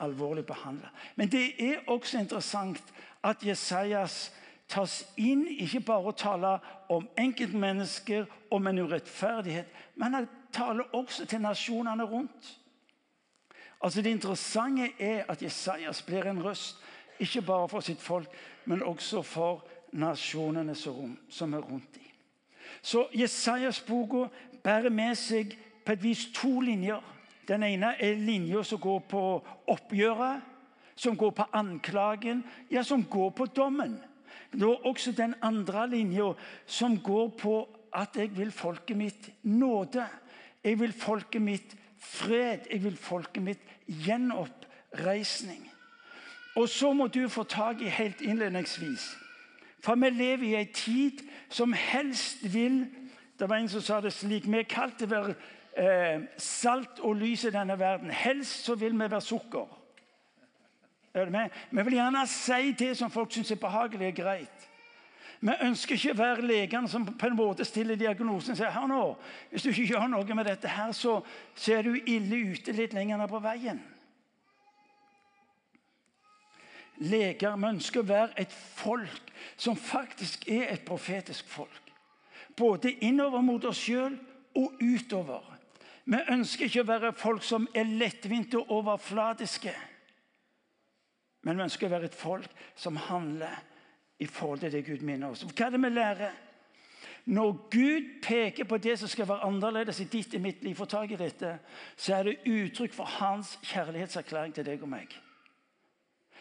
alvorlig 0.00 0.46
behandla. 0.46 0.88
Men 1.16 1.28
det 1.28 1.52
er 1.58 1.84
også 1.86 2.18
interessant 2.18 2.82
at 3.24 3.44
Jesajas 3.44 4.32
tas 4.68 5.04
inn 5.16 5.46
ikke 5.48 5.80
bare 5.86 6.10
å 6.10 6.16
tale 6.16 6.56
om 6.90 7.06
enkeltmennesker, 7.18 8.26
om 8.50 8.66
en 8.66 8.78
urettferdighet, 8.78 9.68
men 9.94 10.14
han 10.14 10.28
taler 10.52 10.94
også 10.96 11.26
til 11.26 11.40
nasjonene 11.40 12.04
rundt. 12.04 12.56
Altså 13.80 14.02
Det 14.02 14.10
interessante 14.10 14.90
er 14.98 15.24
at 15.28 15.42
Jesajas 15.42 16.02
blir 16.02 16.26
en 16.26 16.42
røst, 16.42 16.76
ikke 17.20 17.42
bare 17.42 17.68
for 17.68 17.80
sitt 17.80 18.00
folk, 18.00 18.28
men 18.64 18.82
også 18.82 19.22
for 19.22 19.66
nasjonene 19.92 20.74
som 20.74 21.54
er 21.54 21.58
rundt 21.58 21.94
dem. 21.94 22.02
Så 22.82 23.08
Jesajas-boka 23.14 24.28
bærer 24.66 24.90
med 24.90 25.14
seg 25.14 25.54
på 25.86 25.94
et 25.94 26.02
vis 26.02 26.26
to 26.34 26.60
linjer. 26.60 27.02
Den 27.46 27.62
ene 27.62 27.92
er 28.02 28.18
linja 28.18 28.64
som 28.66 28.80
går 28.82 29.04
på 29.06 29.22
oppgjøret, 29.70 30.42
som 30.96 31.16
går 31.16 31.30
på 31.36 31.46
anklagen, 31.54 32.42
ja, 32.70 32.82
som 32.82 33.04
går 33.04 33.30
på 33.36 33.46
dommen. 33.46 33.98
Det 34.52 34.62
er 34.66 34.86
også 34.88 35.12
den 35.12 35.34
andre 35.42 35.86
linja 35.90 36.32
som 36.66 36.98
går 36.98 37.28
på 37.38 37.56
at 37.94 38.16
jeg 38.16 38.32
vil 38.36 38.50
folket 38.52 38.96
mitt 38.96 39.30
nåde. 39.42 40.06
Jeg 40.64 40.80
vil 40.80 40.92
folket 40.92 41.42
mitt 41.42 41.76
fred. 41.98 42.66
Jeg 42.72 42.82
vil 42.84 42.96
folket 42.96 43.42
mitt 43.42 43.62
gjenoppreisning. 43.86 45.70
Og 46.56 46.68
så 46.68 46.92
må 46.92 47.06
du 47.06 47.28
få 47.28 47.42
tak 47.42 47.80
i 47.80 47.92
helt 47.92 48.20
innledningsvis 48.20 49.16
For 49.84 49.94
vi 49.94 50.08
lever 50.10 50.46
i 50.46 50.54
ei 50.56 50.68
tid 50.72 51.20
som 51.52 51.72
helst 51.72 52.40
vil 52.54 52.86
det 53.38 53.48
var 53.48 53.56
en 53.56 53.68
som 53.68 53.80
sa 53.80 54.00
det 54.00 54.12
slik 54.12 54.46
Vi 54.48 54.58
er 54.58 54.68
kalt 54.68 54.98
til 54.98 55.10
å 55.10 55.14
være 55.16 55.34
eh, 55.76 56.22
salt 56.40 57.00
og 57.04 57.16
lys 57.20 57.44
i 57.44 57.52
denne 57.52 57.78
verden. 57.78 58.10
Helst 58.10 58.64
så 58.64 58.74
vil 58.74 58.96
vi 58.96 59.10
være 59.10 59.20
sukker. 59.20 59.66
Er 61.14 61.24
det 61.24 61.32
med? 61.32 61.50
Vi 61.70 61.82
vil 61.82 61.98
gjerne 61.98 62.26
si 62.28 62.72
det 62.72 62.96
som 62.96 63.10
folk 63.10 63.32
syns 63.32 63.50
er 63.50 63.60
behagelig 63.60 64.08
og 64.08 64.14
greit. 64.14 64.66
Vi 65.40 65.52
ønsker 65.62 65.94
ikke 65.94 66.14
å 66.14 66.18
være 66.18 66.46
legene 66.48 66.88
som 66.88 67.04
på 67.06 67.28
en 67.28 67.36
måte 67.36 67.64
stiller 67.64 67.96
diagnosen 68.00 68.54
og 68.54 68.58
sier 68.58 68.72
her 68.72 68.86
nå, 68.88 69.02
hvis 69.50 69.66
du 69.66 69.68
ikke 69.70 69.90
gjør 69.92 70.06
noe 70.12 70.36
med 70.36 70.48
dette, 70.48 70.68
her, 70.68 70.92
så, 70.96 71.18
så 71.54 71.76
er 71.76 71.84
du 71.84 71.98
ille 71.98 72.40
ute 72.52 72.72
litt 72.72 72.96
lenger 72.96 73.20
ned 73.20 73.28
på 73.30 73.40
veien. 73.44 73.82
Leger 77.04 77.56
vi 77.60 77.68
ønsker 77.68 78.00
å 78.00 78.08
være 78.08 78.40
et 78.40 78.52
folk 78.52 79.32
som 79.60 79.76
faktisk 79.76 80.48
er 80.48 80.72
et 80.72 80.84
profetisk 80.88 81.48
folk. 81.52 81.85
Både 82.56 82.92
innover 83.04 83.44
mot 83.44 83.64
oss 83.68 83.82
sjøl 83.84 84.16
og 84.56 84.80
utover. 84.80 85.44
Vi 86.06 86.18
ønsker 86.32 86.68
ikke 86.68 86.84
å 86.84 86.88
være 86.88 87.12
folk 87.18 87.44
som 87.44 87.66
er 87.74 87.88
lettvinte 87.98 88.58
og 88.60 88.70
overfladiske. 88.78 89.74
Men 91.46 91.58
vi 91.58 91.66
ønsker 91.66 91.88
å 91.88 91.94
være 91.96 92.10
et 92.10 92.18
folk 92.18 92.50
som 92.78 92.98
handler 93.08 93.58
i 94.18 94.26
forhold 94.26 94.62
til 94.62 94.72
det 94.72 94.84
Gud 94.86 95.02
minner 95.04 95.34
oss. 95.34 95.44
Hva 95.44 95.66
er 95.66 95.74
det 95.74 95.82
vi 95.82 95.90
lærer? 95.92 96.42
Når 97.26 97.52
Gud 97.70 98.10
peker 98.22 98.64
på 98.64 98.78
det 98.78 98.94
som 99.00 99.10
skal 99.10 99.26
være 99.28 99.48
annerledes 99.48 99.98
i 100.00 100.08
ditt 100.10 100.34
og 100.38 100.44
mitt 100.44 100.62
liv, 100.62 100.76
for 100.78 100.86
tak 100.86 101.10
i 101.10 101.18
dette, 101.18 101.56
så 101.98 102.14
er 102.14 102.28
det 102.28 102.36
uttrykk 102.46 102.94
for 102.94 103.16
hans 103.18 103.56
kjærlighetserklæring 103.66 104.54
til 104.54 104.66
deg 104.66 104.82
og 104.86 104.92
meg. 104.92 105.10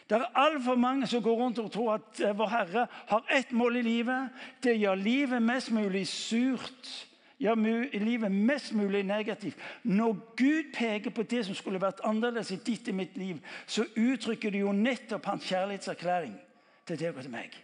Det 0.09 0.17
er 0.17 0.37
altfor 0.37 0.75
mange 0.75 1.07
som 1.07 1.23
går 1.23 1.35
rundt 1.35 1.59
og 1.59 1.71
tror 1.71 1.93
at 1.93 2.19
eh, 2.21 2.37
vår 2.37 2.49
Herre 2.49 2.87
har 3.09 3.25
ett 3.33 3.51
mål 3.51 3.75
i 3.75 3.81
livet. 3.81 4.29
Det 4.63 4.77
gjør 4.77 4.95
livet 4.95 5.41
mest 5.41 5.71
mulig 5.71 6.07
surt, 6.07 6.91
gjør 7.41 7.55
livet 7.99 8.31
mest 8.31 8.73
mulig 8.73 9.03
negativt. 9.03 9.57
Når 9.83 10.13
Gud 10.37 10.71
peker 10.73 11.09
på 11.09 11.23
det 11.23 11.45
som 11.45 11.55
skulle 11.57 11.81
vært 11.81 12.03
annerledes 12.05 12.51
i 12.53 12.61
ditt 12.61 12.89
og 12.89 12.99
mitt 13.01 13.17
liv, 13.17 13.41
så 13.65 13.87
uttrykker 13.95 14.53
det 14.53 14.61
jo 14.61 14.71
nettopp 14.71 15.25
hans 15.25 15.49
kjærlighetserklæring 15.49 16.37
til 16.85 16.99
deg 16.99 17.15
og 17.17 17.21
til 17.25 17.33
meg. 17.33 17.61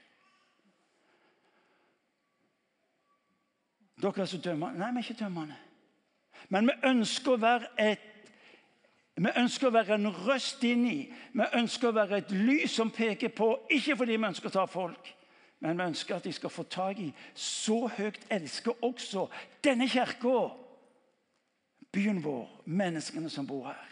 Dere 4.02 4.22
er 4.22 4.26
så 4.26 4.38
dømmende. 4.42 4.80
Nei, 4.80 4.92
vi 4.92 4.98
er 4.98 5.12
ikke 5.12 5.24
dømmende. 5.24 5.58
Men 6.50 6.72
vi 6.72 6.90
ønsker 6.90 7.36
å 7.36 7.42
være 7.42 7.70
et 7.78 8.11
vi 9.16 9.32
ønsker 9.38 9.68
å 9.68 9.74
være 9.76 9.98
en 9.98 10.08
røst 10.26 10.64
inni. 10.64 11.12
Vi 11.34 11.48
ønsker 11.60 11.90
å 11.90 11.96
være 11.96 12.22
et 12.22 12.32
lys 12.32 12.78
som 12.78 12.92
peker 12.94 13.34
på, 13.36 13.50
ikke 13.70 13.98
fordi 14.00 14.16
vi 14.16 14.30
ønsker 14.30 14.50
å 14.50 14.56
ta 14.56 14.66
folk, 14.70 15.12
men 15.62 15.78
vi 15.78 15.90
ønsker 15.92 16.16
at 16.16 16.26
de 16.26 16.34
skal 16.34 16.50
få 16.50 16.64
tak 16.64 17.00
i 17.00 17.12
Så 17.36 17.88
høyt 17.98 18.24
elsker 18.32 18.80
også 18.82 19.28
denne 19.64 19.90
kirka 19.90 20.50
byen 21.92 22.24
vår, 22.24 22.48
menneskene 22.66 23.30
som 23.30 23.48
bor 23.48 23.68
her. 23.68 23.88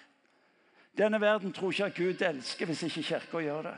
Denne 0.97 1.19
verden 1.21 1.53
tror 1.53 1.71
ikke 1.71 1.85
at 1.85 1.95
Gud 1.95 2.21
elsker 2.21 2.65
hvis 2.65 2.83
ikke 2.87 3.03
kirka 3.03 3.43
gjør 3.43 3.69
det. 3.69 3.75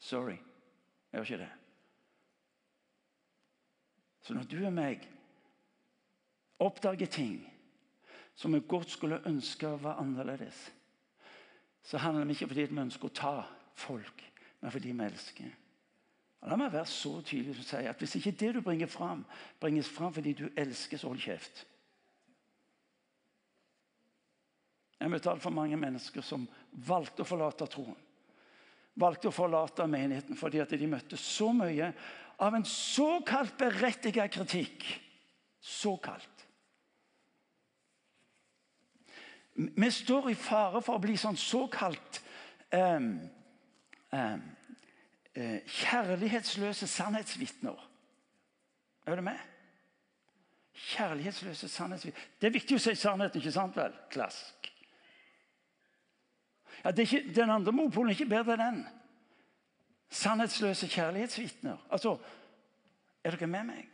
Sorry, 0.00 0.36
jeg 1.12 1.18
gjør 1.18 1.24
ikke 1.24 1.38
det. 1.44 1.50
Så 4.22 4.34
når 4.34 4.44
du 4.50 4.58
og 4.66 4.72
meg 4.72 5.06
oppdager 6.60 7.06
ting 7.06 7.40
som 8.34 8.54
vi 8.54 8.62
godt 8.68 8.90
skulle 8.90 9.22
ønske 9.28 9.70
var 9.82 10.00
annerledes, 10.00 10.70
så 11.82 11.98
handler 11.98 12.24
det 12.24 12.36
ikke 12.36 12.50
fordi 12.52 12.68
vi 12.70 12.82
ønsker 12.84 13.08
å 13.08 13.16
ta 13.16 13.34
folk, 13.78 14.22
men 14.60 14.72
fordi 14.72 14.92
vi 14.92 15.06
elsker. 15.06 15.56
La 16.48 16.56
meg 16.56 16.72
være 16.72 16.88
så 16.88 17.18
tydelig 17.20 17.58
som 17.58 17.66
sier 17.68 17.90
at 17.90 18.00
hvis 18.00 18.16
ikke 18.16 18.36
det 18.40 18.54
du 18.56 18.62
bringer 18.64 18.88
fram, 18.88 19.26
bringes 19.60 19.88
fram 19.92 20.12
fordi 20.16 20.32
du 20.38 20.46
elsker, 20.56 21.00
så 21.00 21.10
hold 21.10 21.20
kjeft. 21.20 21.66
Jeg 25.00 25.12
møtte 25.12 25.30
altfor 25.32 25.52
mange 25.56 25.76
mennesker 25.80 26.24
som 26.24 26.46
valgte 26.88 27.24
å 27.24 27.28
forlate 27.28 27.68
troen. 27.72 27.96
Valgte 29.00 29.30
å 29.30 29.34
forlate 29.34 29.86
menigheten 29.88 30.36
fordi 30.36 30.60
at 30.60 30.72
de 30.76 30.88
møtte 30.88 31.16
så 31.20 31.52
mye 31.56 31.92
av 32.40 32.56
en 32.56 32.66
såkalt 32.68 33.56
berettiget 33.60 34.32
kritikk. 34.32 34.84
Såkalt. 35.60 36.39
Vi 39.54 39.90
står 39.90 40.30
i 40.30 40.34
fare 40.38 40.80
for 40.82 40.96
å 40.96 41.02
bli 41.02 41.16
sånn 41.18 41.38
såkalt 41.38 42.20
um, 42.72 43.12
uh, 44.14 44.36
kjærlighetsløse 45.66 46.86
sannhetsvitner. 46.90 47.86
Er 49.06 49.18
du 49.18 49.24
med? 49.26 49.40
Kjærlighetsløse 50.94 51.68
sannhetsvitner. 51.68 52.28
Det 52.40 52.48
er 52.48 52.56
viktig 52.56 52.78
å 52.78 52.82
si 52.82 52.94
sannheten, 52.96 53.42
ikke 53.42 53.54
sant 53.54 53.76
vel? 53.76 53.94
Klask. 54.12 54.70
Ja, 56.84 56.94
ikke, 56.94 57.24
den 57.34 57.50
andre 57.50 57.74
mopolen 57.76 58.10
er 58.10 58.16
ikke 58.16 58.30
bedre 58.30 58.56
enn 58.56 58.62
den. 58.64 58.82
Sannhetsløse 60.10 60.88
kjærlighetsvitner. 60.90 61.76
Altså, 61.90 62.16
er 63.24 63.36
dere 63.36 63.50
med 63.50 63.68
meg? 63.68 63.86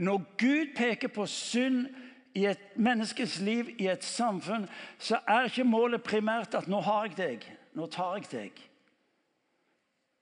Når 0.00 0.22
Gud 0.38 0.76
peker 0.76 1.10
på 1.12 1.26
synd 1.28 1.88
i 2.34 2.46
et 2.46 2.76
menneskes 2.76 3.40
liv, 3.40 3.68
i 3.78 3.88
et 3.90 4.04
samfunn, 4.04 4.68
så 4.98 5.18
er 5.28 5.48
ikke 5.48 5.64
målet 5.64 6.02
primært 6.02 6.54
at 6.54 6.68
'nå 6.68 6.80
har 6.80 7.04
jeg 7.04 7.16
deg', 7.16 7.56
'nå 7.74 7.86
tar 7.86 8.16
jeg 8.16 8.30
deg'. 8.30 8.60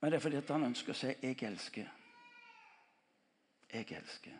Men 0.01 0.11
det 0.11 0.17
er 0.17 0.21
fordi 0.21 0.53
han 0.53 0.65
ønsker 0.65 0.93
å 0.93 0.97
si 0.97 1.07
'jeg 1.07 1.43
elsker'. 1.43 1.89
Jeg 3.73 3.93
elsker. 3.93 4.33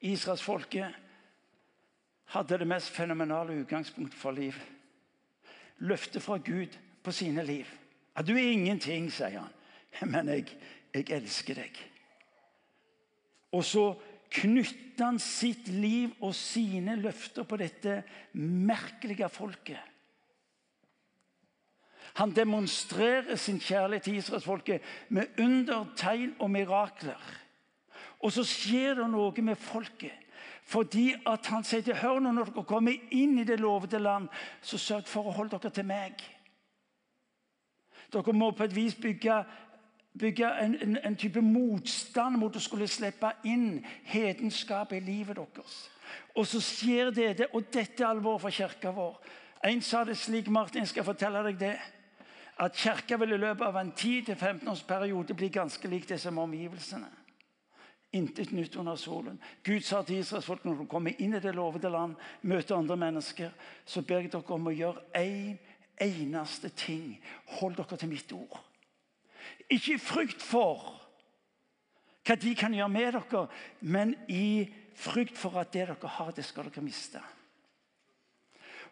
Israelsfolket 0.00 0.94
hadde 2.24 2.58
det 2.58 2.66
mest 2.66 2.90
fenomenale 2.90 3.60
utgangspunkt 3.60 4.14
for 4.14 4.30
liv. 4.30 4.54
Løftet 5.78 6.22
fra 6.22 6.36
Gud 6.36 6.78
på 7.02 7.12
sine 7.12 7.44
liv. 7.44 7.66
Ja, 8.16 8.22
'Du 8.22 8.32
er 8.32 8.50
ingenting', 8.50 9.12
sier 9.12 9.40
han, 9.40 9.52
'men 10.10 10.28
jeg, 10.28 10.58
jeg 10.94 11.10
elsker 11.10 11.54
deg'. 11.54 11.87
Og 13.52 13.64
så 13.64 13.84
knytter 14.34 15.04
han 15.04 15.20
sitt 15.22 15.68
liv 15.72 16.12
og 16.20 16.34
sine 16.36 16.98
løfter 17.00 17.46
på 17.48 17.56
dette 17.60 18.02
merkelige 18.36 19.28
folket. 19.32 19.80
Han 22.18 22.32
demonstrerer 22.34 23.36
sin 23.38 23.60
kjærlighet 23.60 24.02
til 24.08 24.16
israelsfolket 24.18 24.82
med 25.08 25.38
under, 25.38 25.86
tegn 25.96 26.34
og 26.38 26.50
mirakler. 26.50 27.20
Og 28.18 28.32
så 28.34 28.42
skjer 28.44 28.98
det 28.98 29.06
noe 29.12 29.44
med 29.44 29.60
folket. 29.60 30.16
Fordi 30.68 31.12
at 31.26 31.46
han 31.48 31.64
sier 31.64 31.84
til 31.86 31.96
hør 31.96 32.18
når 32.20 32.50
dere 32.50 32.64
kommer 32.68 33.14
inn 33.14 33.38
i 33.40 33.46
det 33.48 33.60
lovede 33.60 34.00
land, 34.02 34.26
så 34.60 34.80
sørg 34.80 35.06
for 35.08 35.28
å 35.28 35.36
holde 35.36 35.56
dere 35.56 35.72
til 35.72 35.86
meg. 35.88 36.18
Dere 38.12 38.34
må 38.36 38.50
på 38.50 38.66
et 38.66 38.76
vis 38.76 38.96
bygge, 38.98 39.38
bygge 40.18 40.48
en, 40.60 40.74
en, 40.82 40.96
en, 41.04 41.16
type 41.16 41.40
motstand 41.40 42.38
mot 42.38 42.56
å 42.56 42.62
skulle 42.62 42.88
slippe 42.88 43.30
inn 43.46 43.84
hedenskap 44.08 44.92
i 44.92 45.02
livet 45.04 45.36
deres. 45.36 45.76
Og 46.36 46.46
så 46.46 46.60
skjer 46.62 47.12
det, 47.14 47.48
og 47.52 47.68
dette 47.72 48.02
er 48.02 48.08
alvor 48.08 48.38
for 48.42 48.54
kirka 48.54 48.92
vår. 48.94 49.18
En 49.66 49.82
sa 49.82 50.04
det 50.06 50.16
slik, 50.18 50.48
Martin, 50.48 50.86
skal 50.86 51.06
fortelle 51.06 51.42
deg 51.48 51.58
det 51.60 51.76
at 52.58 52.74
kirka 52.74 53.18
vil 53.18 53.36
i 53.36 53.38
løpet 53.38 53.66
av 53.66 53.76
en 53.78 53.92
10-15 53.92 54.70
års 54.70 54.82
periode 54.86 55.34
bli 55.34 55.48
ganske 55.54 55.88
lik 55.88 56.08
det 56.08 56.18
som 56.20 56.38
omgivelsene. 56.38 57.10
Intet 58.18 58.52
nytt 58.56 58.76
under 58.80 58.96
solen. 58.96 59.36
Gud 59.62 59.84
sa 59.84 60.00
til 60.02 60.22
israelsfolk 60.22 60.64
når 60.64 60.78
de 60.80 60.86
kommer 60.88 61.18
inn 61.20 61.36
i 61.36 61.42
det 61.44 61.52
lovede 61.54 61.90
land, 61.92 62.16
møter 62.42 62.78
andre 62.78 62.96
mennesker, 62.96 63.50
så 63.84 64.02
ber 64.02 64.24
jeg 64.24 64.32
dere 64.32 64.56
om 64.56 64.70
å 64.70 64.74
gjøre 64.74 65.04
én 65.20 65.58
en 65.98 66.12
eneste 66.12 66.68
ting. 66.68 67.18
Hold 67.58 67.76
dere 67.76 67.96
til 67.98 68.08
mitt 68.08 68.32
ord. 68.32 68.58
Ikke 69.70 69.94
i 69.94 70.02
frykt 70.02 70.42
for 70.42 70.94
hva 72.28 72.36
de 72.36 72.52
kan 72.56 72.74
gjøre 72.76 72.92
med 72.92 73.12
dere, 73.16 73.46
men 73.80 74.14
i 74.28 74.68
frykt 74.98 75.38
for 75.38 75.56
at 75.60 75.72
det 75.72 75.86
dere 75.88 76.14
har, 76.18 76.32
det 76.36 76.44
skal 76.44 76.68
dere 76.68 76.84
miste. 76.84 77.22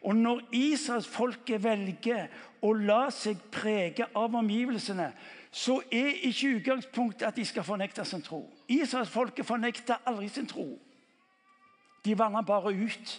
Og 0.06 0.16
når 0.16 0.40
Israelsfolket 0.54 1.62
velger 1.64 2.28
å 2.64 2.72
la 2.76 3.08
seg 3.10 3.40
prege 3.52 4.06
av 4.14 4.34
omgivelsene, 4.38 5.10
så 5.50 5.78
er 5.90 6.20
ikke 6.28 6.58
utgangspunktet 6.58 7.26
at 7.28 7.36
de 7.36 7.44
skal 7.48 7.64
fornekte 7.64 8.04
sin 8.04 8.22
tro. 8.22 8.42
Israelsfolket 8.68 9.46
fornekta 9.46 10.02
aldri 10.06 10.28
sin 10.28 10.48
tro. 10.48 10.68
De 12.04 12.14
vandra 12.18 12.42
bare 12.46 12.74
ut. 12.76 13.14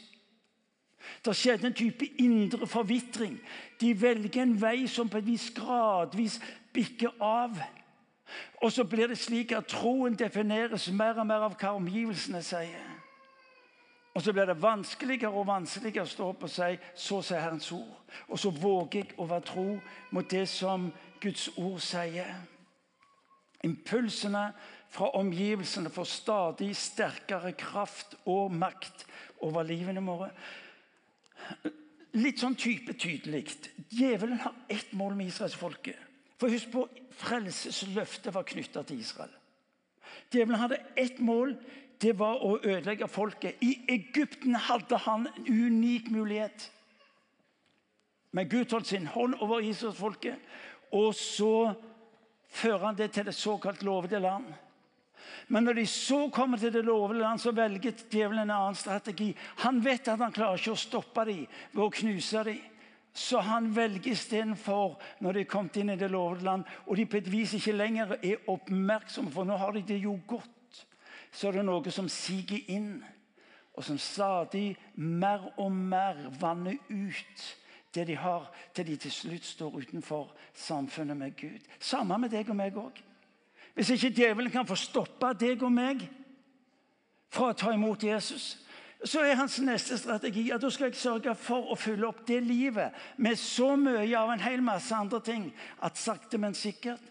Det 1.25 1.35
skjedde 1.35 1.67
en 1.67 1.73
type 1.73 2.05
indre 2.21 2.67
forvitring. 2.67 3.39
De 3.81 3.93
velger 4.01 4.41
en 4.41 4.61
vei 4.61 4.87
som 4.87 5.09
på 5.09 5.17
et 5.17 5.27
vis 5.27 5.49
gradvis 5.55 6.39
bikker 6.73 7.15
av. 7.23 7.57
Og 8.61 8.71
så 8.71 8.83
blir 8.83 9.07
det 9.07 9.17
slik 9.17 9.51
at 9.55 9.69
troen 9.71 10.17
defineres 10.17 10.89
mer 10.91 11.19
og 11.19 11.27
mer 11.27 11.47
av 11.47 11.55
hva 11.55 11.75
omgivelsene 11.77 12.41
sier. 12.43 12.97
Og 14.17 14.23
så 14.25 14.33
blir 14.33 14.49
det 14.49 14.61
vanskeligere 14.61 15.29
og 15.29 15.45
vanskeligere 15.47 16.07
å 16.07 16.09
stå 16.09 16.27
opp 16.31 16.43
og 16.43 16.49
si 16.49 16.77
'Så 16.95 17.21
sier 17.21 17.39
Herrens 17.39 17.71
ord'. 17.71 18.01
Og 18.27 18.39
så 18.39 18.49
våger 18.49 18.99
jeg 18.99 19.13
å 19.17 19.25
være 19.25 19.41
tro 19.41 19.79
mot 20.11 20.29
det 20.29 20.47
som 20.49 20.93
Guds 21.21 21.49
ord 21.57 21.79
sier. 21.79 22.35
Impulsene 23.63 24.53
fra 24.89 25.09
omgivelsene 25.17 25.89
får 25.89 26.03
stadig 26.03 26.75
sterkere 26.75 27.51
kraft 27.51 28.15
og 28.25 28.51
makt 28.51 29.05
over 29.41 29.63
livene 29.63 30.01
våre. 30.01 30.29
Litt 32.17 32.41
sånn 32.41 32.55
type 32.57 32.95
tydelig. 32.97 33.45
Djevelen 33.93 34.39
har 34.41 34.55
ett 34.73 34.93
mål 34.97 35.15
med 35.17 35.29
israelsfolket. 35.29 35.99
For 36.37 36.53
husk 36.53 36.71
på, 36.73 36.85
Frelsesløftet 37.17 38.33
var 38.33 38.45
knytta 38.45 38.83
til 38.85 39.01
Israel. 39.01 39.31
Djevelen 40.31 40.59
hadde 40.61 40.81
ett 40.95 41.19
mål 41.19 41.55
det 42.01 42.13
var 42.19 42.43
å 42.45 42.59
ødelegge 42.61 43.07
folket. 43.09 43.57
I 43.65 43.73
Egypten 43.89 44.55
hadde 44.67 44.99
han 45.01 45.27
en 45.31 45.47
unik 45.49 46.11
mulighet. 46.13 46.67
Men 48.31 48.49
Gud 48.49 48.71
holdt 48.71 48.91
sin 48.91 49.07
hånd 49.09 49.37
over 49.41 49.65
Israelsfolket, 49.65 50.37
og 50.93 51.15
så 51.17 51.73
fører 52.53 52.85
han 52.85 52.97
det 52.97 53.11
til 53.15 53.25
det 53.25 53.35
såkalt 53.35 53.81
lovede 53.83 54.19
land. 54.21 54.45
Men 55.47 55.63
når 55.63 55.79
de 55.79 55.85
så 55.89 56.29
kommer 56.33 56.57
til 56.57 56.73
det 56.73 56.85
lovede 56.85 57.19
land, 57.19 57.39
så 57.39 57.51
velger 57.51 57.95
djevelen 58.09 58.45
en 58.45 58.55
annen 58.55 58.75
strategi. 58.75 59.31
Han 59.63 59.83
vet 59.85 60.07
at 60.07 60.19
han 60.23 60.35
klarer 60.35 60.59
ikke 60.59 60.75
å 60.75 60.81
stoppe 60.81 61.25
dem 61.29 61.45
ved 61.73 61.83
å 61.85 61.93
knuse 62.01 62.43
dem. 62.47 62.65
Så 63.17 63.39
han 63.41 63.71
velger 63.73 64.11
istedenfor, 64.13 64.99
når 65.25 65.33
de 65.33 65.41
er 65.41 65.49
kommet 65.49 65.79
inn 65.81 65.89
i 65.89 65.97
det 65.97 66.11
lovede 66.13 66.45
land, 66.45 66.67
og 66.85 66.99
de 66.99 67.07
på 67.09 67.17
et 67.17 67.31
vis 67.31 67.55
ikke 67.57 67.73
lenger 67.73 68.13
er 68.21 68.43
oppmerksomme, 68.51 69.31
for 69.33 69.47
nå 69.47 69.57
har 69.57 69.73
de 69.73 69.81
det 69.87 70.03
jo 70.03 70.19
godt 70.29 70.53
så 71.31 71.47
er 71.47 71.59
det 71.59 71.67
noe 71.67 71.93
som 71.93 72.09
siger 72.09 72.71
inn, 72.73 72.91
og 73.77 73.85
som 73.85 73.99
stadig 74.01 74.71
mer 74.95 75.43
og 75.61 75.71
mer 75.71 76.23
vanner 76.39 76.79
ut 76.89 77.43
det 77.93 78.07
de 78.09 78.15
har, 78.17 78.47
til 78.73 78.87
de 78.87 78.95
til 79.01 79.13
slutt 79.13 79.45
står 79.45 79.77
utenfor 79.83 80.33
samfunnet 80.53 81.17
med 81.17 81.35
Gud. 81.37 81.61
Samme 81.79 82.17
med 82.17 82.33
deg 82.33 82.49
og 82.49 82.57
meg 82.57 82.77
òg. 82.77 83.03
Hvis 83.77 83.89
ikke 83.93 84.09
djevelen 84.09 84.51
kan 84.51 84.65
få 84.65 84.75
stoppa 84.75 85.35
deg 85.37 85.61
og 85.61 85.69
meg 85.69 86.07
fra 87.29 87.51
å 87.51 87.57
ta 87.57 87.69
imot 87.75 88.01
Jesus, 88.07 88.55
så 89.05 89.21
er 89.21 89.37
hans 89.37 89.59
neste 89.61 89.99
strategi 90.01 90.47
at 90.49 90.63
da 90.63 90.71
skal 90.73 90.89
jeg 90.89 90.97
sørge 90.97 91.35
for 91.37 91.69
å 91.69 91.77
fylle 91.77 92.07
opp 92.07 92.23
det 92.25 92.39
livet 92.41 92.95
med 93.21 93.37
så 93.37 93.75
mye 93.77 94.17
av 94.17 94.33
en 94.33 94.41
hel 94.41 94.65
masse 94.65 94.95
andre 94.97 95.21
ting 95.21 95.45
at 95.85 96.01
sakte, 96.01 96.41
men 96.41 96.57
sikkert 96.57 97.05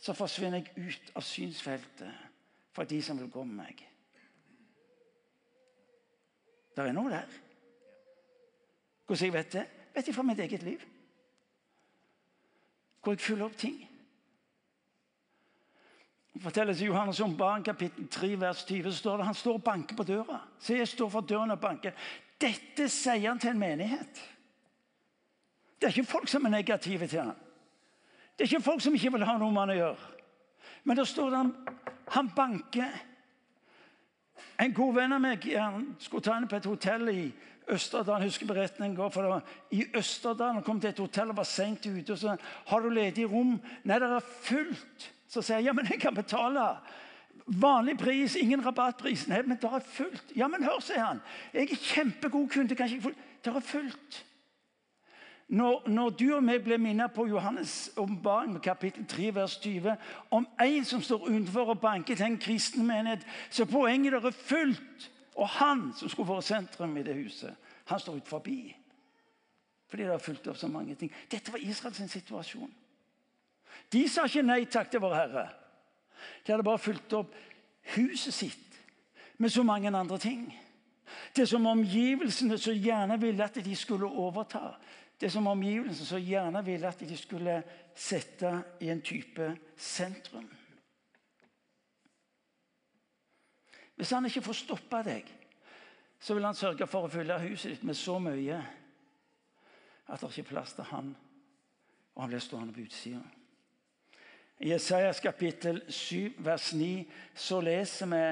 så 0.00 0.16
forsvinner 0.16 0.62
jeg 0.64 0.88
ut 0.88 1.12
av 1.20 1.28
synsfeltet 1.28 2.24
for 2.72 2.88
de 2.88 3.02
som 3.04 3.20
vil 3.20 3.28
gå 3.28 3.44
med 3.44 3.60
meg. 3.60 3.84
Det 6.72 6.88
er 6.88 6.96
noe 6.96 7.12
der. 7.12 7.38
Hvordan 9.04 9.28
jeg 9.28 9.36
vet 9.36 9.54
det? 9.60 9.68
Vet 9.92 10.08
jeg 10.08 10.16
fra 10.16 10.24
mitt 10.24 10.40
eget 10.40 10.64
liv. 10.64 10.88
Hvor 13.04 13.12
jeg 13.12 13.26
fyller 13.28 13.50
opp 13.52 13.60
ting. 13.60 13.82
Det 16.32 16.40
fortelles 16.42 16.80
i 16.80 16.88
Johannes 16.88 17.20
om 17.20 17.36
barn, 17.36 17.64
kapittel 17.64 18.08
3, 18.08 18.40
vers 18.40 18.64
20. 18.64 18.92
står 18.92 19.16
det, 19.16 19.24
Han 19.24 19.34
står 19.34 19.54
og 19.54 19.64
banker 19.64 19.96
på 19.96 20.02
døra. 20.02 20.40
Se, 20.58 20.78
jeg 20.78 20.88
står 20.88 21.08
for 21.08 21.20
døren 21.20 21.50
og 21.50 21.60
banker. 21.60 21.92
Dette 22.40 22.88
sier 22.88 23.28
han 23.28 23.38
til 23.38 23.52
en 23.52 23.60
menighet. 23.60 24.22
Det 25.78 25.86
er 25.86 25.92
ikke 25.92 26.10
folk 26.10 26.28
som 26.28 26.44
er 26.46 26.54
negative 26.56 27.06
til 27.06 27.20
ham. 27.20 27.36
Det 28.38 28.46
er 28.46 28.54
ikke 28.54 28.64
folk 28.64 28.80
som 28.80 28.94
ikke 28.94 29.12
vil 29.12 29.24
ha 29.28 29.36
noe 29.38 29.52
med 29.52 29.60
han 29.60 29.74
å 29.74 29.78
gjøre. 29.78 30.10
Men 30.84 30.98
da 30.98 31.04
står 31.06 31.30
det 31.30 31.38
han, 31.38 31.54
han 32.16 32.30
banker. 32.36 33.00
En 34.62 34.74
god 34.74 34.94
venn 34.94 35.12
av 35.12 35.20
meg 35.22 35.44
han 35.52 35.90
skulle 36.00 36.24
ta 36.24 36.36
henne 36.36 36.48
på 36.50 36.56
et 36.56 36.68
hotell 36.70 37.08
i 37.12 37.24
Østerdalen. 37.72 38.26
husker 38.26 38.46
beretningen 38.46 38.96
går, 38.96 39.10
for 39.10 39.22
det 39.22 39.30
var 39.30 39.42
I 39.70 39.84
Østerdalen 39.98 40.60
han 40.60 40.64
kom 40.66 40.80
til 40.80 40.90
et 40.90 41.02
hotell 41.02 41.30
og 41.30 41.36
var 41.36 41.44
seint 41.44 41.86
ute. 41.86 42.12
og 42.12 42.18
så 42.18 42.36
har 42.66 42.80
du 42.80 42.88
ledig 42.88 43.30
rom. 43.30 43.58
Nei, 43.84 43.98
det 43.98 44.08
er 44.08 44.30
fullt. 44.42 45.12
Så 45.32 45.40
sier 45.40 45.62
jeg 45.62 45.70
ja, 45.70 45.72
men 45.72 45.88
jeg 45.88 46.00
kan 46.00 46.14
betale. 46.14 46.66
Vanlig 47.46 47.96
pris, 47.98 48.36
ingen 48.36 48.60
rabattpris. 48.66 49.24
Nei, 49.30 49.40
men 49.46 49.56
det 49.60 49.70
er 49.70 49.86
fullt. 49.94 50.34
Ja, 50.36 50.48
men 50.52 50.64
hør, 50.64 50.82
sier 50.84 51.00
han. 51.00 51.22
Jeg 51.54 51.70
er 51.72 51.80
kjempegod 51.80 52.50
kunde. 52.52 52.76
kanskje 52.76 52.98
ikke 53.00 53.14
Det 53.44 53.54
er 53.54 53.60
fullt. 53.60 54.26
Når, 55.52 55.88
når, 55.88 56.10
du 56.10 56.34
og 56.36 56.44
meg 56.44 56.62
blir 56.64 56.78
minnet 56.80 57.12
på 57.12 57.26
Johannes' 57.28 57.90
åpenbaring 57.96 58.60
kapittel 58.62 59.04
3, 59.06 59.34
vers 59.34 59.56
20 59.60 59.96
om 60.30 60.46
en 60.64 60.84
som 60.84 61.02
står 61.02 61.26
utenfor 61.26 61.74
og 61.74 61.80
banker 61.80 62.16
til 62.16 62.26
en 62.26 62.38
kristen 62.38 62.86
menighet, 62.86 63.26
så 63.50 63.66
poenget 63.68 64.14
er 64.14 64.30
fullt. 64.30 65.10
Og 65.34 65.48
han 65.48 65.92
som 65.96 66.08
skulle 66.08 66.28
være 66.28 66.42
sentrum 66.42 66.96
i 66.96 67.02
det 67.02 67.16
huset, 67.16 67.56
han 67.88 68.00
står 68.00 68.16
ut 68.20 68.28
forbi. 68.28 68.76
Fordi 69.88 70.02
det 70.02 70.10
har 70.10 70.24
fulgt 70.24 70.48
opp 70.48 70.56
så 70.56 70.68
mange 70.68 70.94
ting. 70.94 71.12
Dette 71.30 71.52
var 71.52 71.58
Israels 71.58 72.12
situasjon. 72.12 72.72
De 73.92 74.06
sa 74.08 74.24
ikke 74.26 74.44
nei 74.46 74.64
takk 74.70 74.90
til 74.90 75.02
vår 75.04 75.14
Herre. 75.16 75.46
De 76.44 76.52
hadde 76.52 76.66
bare 76.66 76.80
fulgt 76.80 77.12
opp 77.18 77.34
huset 77.96 78.34
sitt 78.34 78.78
med 79.42 79.52
så 79.52 79.64
mange 79.66 79.90
andre 79.90 80.18
ting. 80.18 80.46
Det 81.36 81.48
som 81.48 81.66
omgivelsene 81.66 82.58
så 82.58 82.72
gjerne 82.72 83.18
ville 83.20 83.44
at 83.44 83.58
de 83.64 83.76
skulle 83.76 84.06
overta. 84.06 84.76
Det 85.20 85.32
som 85.32 85.46
omgivelsene 85.46 86.06
så 86.06 86.18
gjerne 86.18 86.64
ville 86.64 86.88
at 86.88 87.00
de 87.00 87.16
skulle 87.16 87.62
sette 87.94 88.52
i 88.80 88.90
en 88.90 89.02
type 89.02 89.52
sentrum. 89.76 90.48
Hvis 93.96 94.10
han 94.10 94.26
ikke 94.26 94.42
får 94.42 94.52
stoppa 94.52 95.02
deg, 95.06 95.26
så 96.20 96.34
vil 96.34 96.46
han 96.46 96.56
sørge 96.56 96.86
for 96.86 97.06
å 97.06 97.12
fylle 97.12 97.38
huset 97.44 97.74
ditt 97.74 97.84
med 97.84 97.98
så 97.98 98.16
mye 98.22 98.56
at 100.12 100.20
det 100.20 100.30
ikke 100.32 100.42
er 100.42 100.48
plass 100.48 100.74
til 100.74 100.88
han, 100.90 101.12
og 102.14 102.22
han 102.22 102.32
blir 102.32 102.42
stående 102.42 102.74
på 102.74 102.82
utsida. 102.86 103.20
I 104.60 104.68
Jesajas 104.68 105.20
kapittel 105.20 105.82
7, 105.88 106.34
vers 106.38 106.72
9, 106.72 107.06
så 107.34 107.60
leser 107.60 108.06
vi 108.12 108.24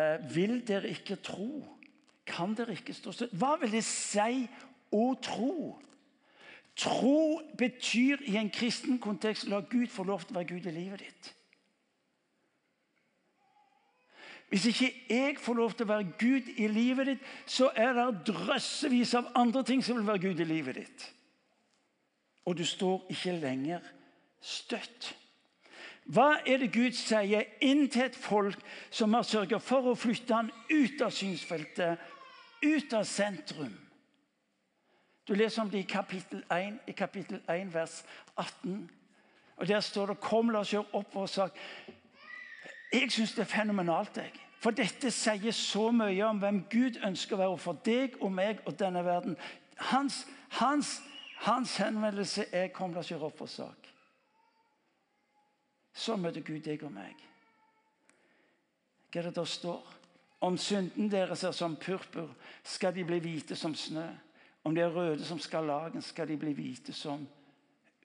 eh, 0.00 0.34
Vil 0.34 0.60
dere 0.68 0.90
ikke 0.90 1.16
tro? 1.16 1.64
Kan 2.26 2.54
dere 2.54 2.76
ikke 2.76 2.94
stå 2.94 3.12
støtt? 3.12 3.36
Hva 3.38 3.56
vil 3.60 3.72
det 3.72 3.84
si 3.86 4.44
å 4.92 5.06
tro? 5.22 5.80
Tro 6.76 7.40
betyr 7.58 8.22
i 8.30 8.36
en 8.40 8.50
kristen 8.50 8.98
kontekst 9.02 9.48
la 9.48 9.60
Gud 9.60 9.90
få 9.92 10.04
lov 10.08 10.24
til 10.24 10.36
å 10.36 10.40
være 10.40 10.50
Gud 10.52 10.68
i 10.70 10.74
livet 10.74 11.04
ditt. 11.04 11.30
Hvis 14.50 14.66
ikke 14.66 14.90
jeg 15.10 15.36
får 15.38 15.54
lov 15.54 15.74
til 15.74 15.86
å 15.86 15.92
være 15.92 16.12
Gud 16.18 16.48
i 16.58 16.66
livet 16.66 17.06
ditt, 17.06 17.26
så 17.46 17.68
er 17.78 17.92
det 17.94 18.32
drøssevis 18.32 19.14
av 19.14 19.28
andre 19.38 19.62
ting 19.66 19.82
som 19.84 19.98
vil 20.00 20.08
være 20.08 20.24
Gud 20.24 20.42
i 20.42 20.48
livet 20.48 20.80
ditt. 20.80 21.04
Og 22.50 22.56
du 22.58 22.64
står 22.66 23.04
ikke 23.14 23.36
lenger 23.38 23.84
støtt. 24.42 25.12
Hva 26.10 26.40
er 26.46 26.58
det 26.58 26.72
Gud 26.74 26.96
sier 26.98 27.44
inn 27.62 27.84
til 27.90 28.08
et 28.08 28.16
folk 28.18 28.58
som 28.90 29.14
har 29.14 29.22
sørget 29.22 29.62
for 29.62 29.92
å 29.92 29.98
flytte 29.98 30.34
han 30.34 30.48
ut 30.70 31.02
av 31.06 31.12
synsfeltet, 31.14 32.00
ut 32.64 32.94
av 32.98 33.04
sentrum? 33.06 33.76
Du 35.28 35.36
leser 35.38 35.62
om 35.62 35.70
det 35.70 35.84
i 35.84 35.86
kapittel 35.86 36.42
1, 36.50 36.80
i 36.90 36.92
kapittel 36.98 37.38
1 37.46 37.70
vers 37.74 38.00
18. 38.34 38.90
Og 39.56 39.68
Der 39.68 39.80
står 39.80 40.06
det 40.06 40.20
'Kom, 40.20 40.50
la 40.50 40.58
oss 40.58 40.72
gjøre 40.72 40.94
opp 40.94 41.14
vår 41.14 41.26
sak'. 41.26 41.58
Jeg 42.92 43.12
syns 43.12 43.32
det 43.32 43.40
er 43.40 43.56
fenomenalt. 43.56 44.16
jeg. 44.16 44.32
For 44.60 44.70
dette 44.70 45.10
sier 45.10 45.50
så 45.50 45.90
mye 45.90 46.24
om 46.24 46.38
hvem 46.38 46.64
Gud 46.70 46.98
ønsker 47.04 47.36
å 47.36 47.38
være 47.38 47.58
for 47.58 47.72
deg 47.72 48.16
og 48.20 48.32
meg 48.32 48.58
og 48.66 48.78
denne 48.78 49.04
verden. 49.04 49.36
Hans, 49.76 50.26
hans, 50.48 51.02
hans 51.36 51.76
henvendelse 51.76 52.44
er 52.52 52.68
'Kom, 52.68 52.92
la 52.92 52.98
oss 52.98 53.08
gjøre 53.08 53.22
opp 53.22 53.40
vår 53.40 53.46
sak'. 53.46 53.79
Så 55.92 56.16
møter 56.16 56.44
Gud 56.46 56.60
deg 56.64 56.82
og 56.86 56.92
meg. 56.94 57.16
Hva 59.10 59.20
er 59.20 59.28
det 59.28 59.36
der 59.36 59.48
står? 59.48 59.96
Om 60.40 60.56
synden 60.56 61.10
deres 61.12 61.42
er 61.44 61.52
som 61.52 61.76
purpur, 61.76 62.30
skal 62.64 62.94
de 62.96 63.04
bli 63.04 63.18
hvite 63.20 63.56
som 63.56 63.74
snø. 63.74 64.06
Om 64.64 64.74
de 64.74 64.80
er 64.80 64.94
røde 64.94 65.24
som 65.24 65.40
skarlagen, 65.40 66.02
skal 66.02 66.28
de 66.28 66.36
bli 66.40 66.52
hvite 66.56 66.92
som 66.96 67.26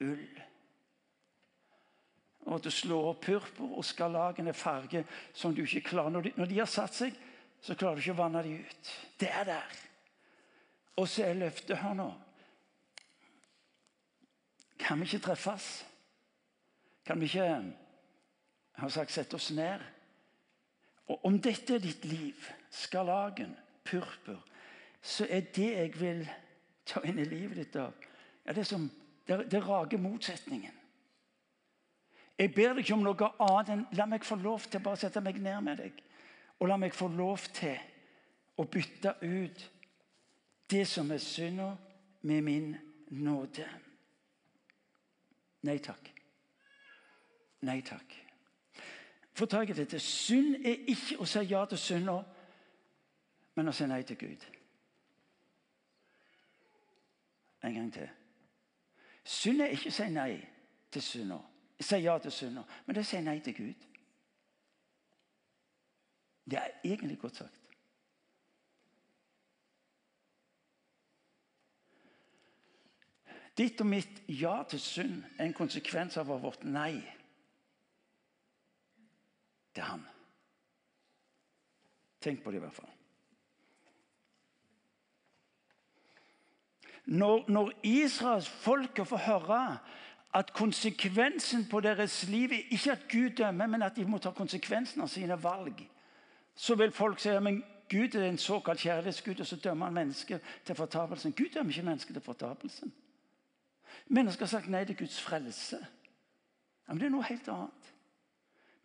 ull. 0.02 0.41
Og 2.45 2.58
at 2.58 2.67
du 2.67 2.71
slår 2.71 3.10
opp 3.12 3.24
purpur 3.26 3.78
og 3.80 3.86
skarlagen 3.86 4.48
er 4.48 4.58
farge 4.58 5.06
som 5.34 5.56
du 5.56 5.63
ikke 5.63 5.89
klarer. 5.89 6.13
Når 6.13 6.28
de, 6.28 6.34
når 6.36 6.52
de 6.52 6.60
har 6.60 6.69
satt 6.69 6.93
seg, 6.93 7.15
så 7.62 7.76
klarer 7.76 7.98
du 7.98 8.04
ikke 8.04 8.17
å 8.17 8.21
vanne 8.21 8.43
de 8.45 8.60
ut. 8.62 8.91
Det 9.19 9.32
er 9.32 9.48
der. 9.48 9.80
Og 11.02 11.08
så 11.10 11.26
er 11.26 11.39
løftet 11.39 11.80
her 11.82 11.95
nå. 11.98 12.12
Kan 14.80 15.00
vi 15.02 15.10
ikke 15.10 15.24
treffes? 15.32 15.86
Kan 17.06 17.20
vi 17.20 17.26
ikke 17.26 17.74
har 18.74 18.89
sagt, 18.89 19.12
sette 19.12 19.38
oss 19.38 19.52
ned? 19.52 19.84
Og 21.08 21.26
Om 21.26 21.38
dette 21.41 21.76
er 21.76 21.84
ditt 21.84 22.06
liv, 22.06 22.48
skarlagen, 22.72 23.54
purpur, 23.86 24.41
så 25.02 25.28
er 25.30 25.46
det 25.54 25.70
jeg 25.72 25.91
vil 26.00 26.24
ta 26.86 27.04
inn 27.06 27.20
i 27.22 27.28
livet 27.30 27.60
ditt 27.60 27.76
av, 27.78 27.94
ja, 28.46 28.54
det, 28.54 28.65
som, 28.65 28.88
det, 29.28 29.46
det 29.52 29.62
rager 29.68 30.02
motsetningen. 30.02 30.74
Jeg 32.38 32.52
ber 32.56 32.74
deg 32.74 32.84
ikke 32.84 32.98
om 32.98 33.06
noe 33.06 33.30
annet 33.46 33.72
enn 33.72 33.86
la 33.96 34.08
meg 34.10 34.26
få 34.28 34.36
lov 34.41 34.65
til 34.68 34.82
å 34.82 34.86
bare 34.89 35.00
sette 35.06 35.22
meg 35.24 35.38
ned 35.39 35.62
med 35.63 35.80
deg. 35.80 36.02
Og 36.60 36.68
la 36.68 36.78
meg 36.80 36.96
få 36.96 37.08
lov 37.12 37.46
til 37.56 37.78
å 38.60 38.65
bytte 38.72 39.15
ut 39.22 39.63
det 40.72 40.84
som 40.89 41.12
er 41.13 41.22
synda, 41.22 41.76
med 42.26 42.41
min 42.41 42.72
nåde. 43.22 43.68
Nei 45.70 45.78
takk. 45.78 46.14
Nei 47.65 47.82
takk. 47.82 48.13
Få 49.34 49.45
tak 49.45 49.69
i 49.69 49.73
dette. 49.73 49.99
Synd 49.99 50.56
er 50.56 50.86
ikke 50.88 51.17
å 51.19 51.25
si 51.28 51.41
ja 51.49 51.65
til 51.65 51.80
synda, 51.82 52.19
men 53.56 53.71
å 53.71 53.73
si 53.75 53.88
nei 53.89 54.04
til 54.08 54.19
Gud. 54.21 54.45
En 57.65 57.73
gang 57.73 57.89
til. 57.93 58.08
Synd 59.25 59.65
er 59.65 59.73
ikke 59.73 59.91
å 59.91 59.97
si 59.97 60.08
nei 60.13 60.32
til 60.93 61.04
synda 61.04 61.41
Si 61.75 61.97
ja 61.99 62.13
til 62.23 62.32
synder. 62.32 62.63
Men 62.86 62.95
det 62.95 63.01
er 63.01 63.04
å 63.04 63.10
si 63.10 63.19
nei 63.19 63.39
til 63.43 63.56
Gud. 63.58 63.82
Det 66.45 66.60
er 66.62 66.78
egentlig 66.86 67.17
godt 67.19 67.41
sagt. 67.41 67.62
Ditt 73.58 73.82
og 73.82 73.88
mitt 73.88 74.23
ja 74.28 74.62
til 74.69 74.80
synd 74.80 75.23
er 75.38 75.49
en 75.49 75.58
konsekvens 75.58 76.15
av 76.19 76.32
vårt 76.32 76.63
nei 76.63 77.01
til 79.75 79.83
Han. 79.83 80.05
Tenk 82.21 82.43
på 82.43 82.51
det 82.51 82.57
i 82.57 82.65
hvert 82.65 82.73
fall. 82.73 82.91
Når, 87.05 87.45
når 87.47 87.71
Israels 87.83 88.49
folke 88.49 89.05
får 89.05 89.17
høre 89.17 89.77
at 90.33 90.53
konsekvensen 90.53 91.67
på 91.69 91.79
deres 91.79 92.27
liv 92.27 92.51
er 92.51 92.65
ikke 92.69 92.91
at 92.91 93.05
Gud 93.11 93.29
dømmer, 93.29 93.67
men 93.67 93.81
at 93.81 93.95
de 93.95 94.05
må 94.05 94.17
ta 94.17 94.31
konsekvensen 94.31 95.01
av 95.01 95.07
sine 95.07 95.38
valg. 95.43 95.85
Så 96.55 96.75
vil 96.75 96.91
folk 96.91 97.19
si 97.19 97.31
men 97.39 97.63
Gud 97.89 98.15
er 98.15 98.25
en 98.29 98.38
såkalt 98.38 98.79
kjærlighetsgud, 98.79 99.39
og 99.39 99.47
så 99.47 99.55
dømmer 99.55 99.85
han 99.85 99.93
mennesker 99.93 100.39
til 100.65 100.75
fortapelsen. 100.75 101.31
Gud 101.31 101.53
dømmer 101.53 101.71
ikke 101.71 101.85
mennesker 101.85 102.13
til 102.13 102.21
fortapelsen. 102.21 102.93
Mennesker 104.07 104.45
har 104.45 104.49
sagt 104.49 104.69
nei 104.69 104.83
til 104.85 104.97
Guds 104.97 105.21
frelse. 105.21 105.79
Men 106.88 106.99
Det 106.99 107.05
er 107.05 107.13
noe 107.13 107.23
helt 107.23 107.47
annet. 107.49 107.94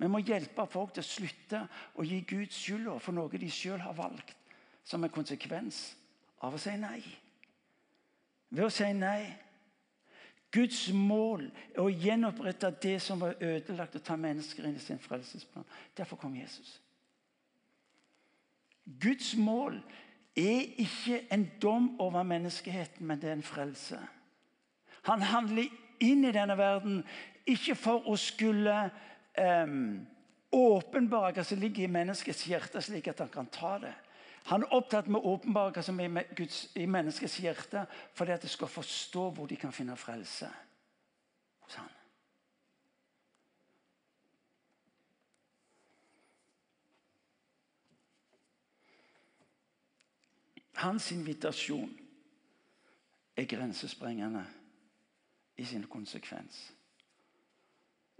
Vi 0.01 0.09
må 0.09 0.23
hjelpe 0.25 0.65
folk 0.71 0.95
til 0.97 1.05
å 1.05 1.11
slutte 1.11 1.61
å 2.01 2.05
gi 2.07 2.23
Gud 2.25 2.55
skylda 2.55 2.97
for 3.05 3.17
noe 3.17 3.41
de 3.41 3.51
sjøl 3.53 3.83
har 3.85 3.97
valgt, 3.99 4.33
som 4.85 5.05
en 5.05 5.13
konsekvens 5.13 5.91
av 6.41 6.57
å 6.57 6.61
si 6.61 6.73
nei. 6.81 7.03
Ved 8.51 8.65
å 8.65 8.73
si 8.73 8.89
nei 8.97 9.29
Guds 10.51 10.89
mål 10.91 11.45
er 11.77 11.83
å 11.85 11.91
gjenopprette 11.93 12.73
det 12.83 12.97
som 13.05 13.21
var 13.23 13.37
ødelagt, 13.39 13.95
og 13.95 14.03
ta 14.03 14.17
mennesker 14.19 14.67
inn 14.67 14.75
i 14.75 14.83
sin 14.83 14.99
frelsesplan. 14.99 15.67
Derfor 15.97 16.19
kom 16.19 16.35
Jesus. 16.35 16.81
Guds 18.99 19.37
mål 19.39 19.79
er 20.35 20.65
ikke 20.83 21.21
en 21.31 21.45
dom 21.63 21.93
over 22.03 22.27
menneskeheten, 22.27 23.07
men 23.07 23.21
det 23.21 23.31
er 23.31 23.39
en 23.39 23.47
frelse. 23.47 24.01
Han 25.07 25.23
handler 25.23 25.71
inn 26.03 26.25
i 26.27 26.35
denne 26.35 26.57
verden 26.59 27.05
ikke 27.47 27.77
for 27.79 28.11
å 28.11 28.17
skulle 28.19 28.91
åpenbare 30.51 31.33
hva 31.37 31.45
som 31.47 31.61
ligger 31.61 31.85
i 31.85 31.93
menneskets 31.93 32.47
hjerte, 32.49 32.83
slik 32.83 33.09
at 33.09 33.23
han 33.25 33.33
kan 33.33 33.51
ta 33.53 33.79
det. 33.83 33.95
Han 34.49 34.65
er 34.65 34.75
opptatt 34.75 35.09
med 35.09 35.21
å 35.21 35.37
åpenbare 35.37 35.75
hva 35.77 35.85
som 35.85 36.01
er 36.01 36.35
Guds, 36.37 36.65
i 36.75 36.87
menneskets 36.89 37.39
hjerte, 37.43 37.85
fordi 38.17 38.35
at 38.35 38.43
de 38.43 38.51
skal 38.51 38.73
forstå 38.73 39.31
hvor 39.37 39.47
de 39.47 39.59
kan 39.61 39.73
finne 39.73 39.97
frelse 40.01 40.49
hos 41.67 41.79
han. 41.81 41.97
Hans 50.81 51.11
invitasjon 51.13 51.91
er 53.37 53.45
grensesprengende 53.45 54.47
i 55.61 55.65
sin 55.69 55.85
konsekvens. 55.85 56.71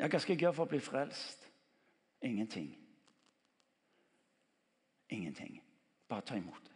Ja, 0.01 0.09
hva 0.09 0.19
skal 0.19 0.33
jeg 0.33 0.47
gjøre 0.47 0.57
for 0.57 0.65
å 0.65 0.73
bli 0.73 0.81
frelst? 0.81 1.43
Ingenting. 2.25 2.71
Ingenting. 5.13 5.59
Bare 6.09 6.25
ta 6.25 6.39
imot. 6.41 6.71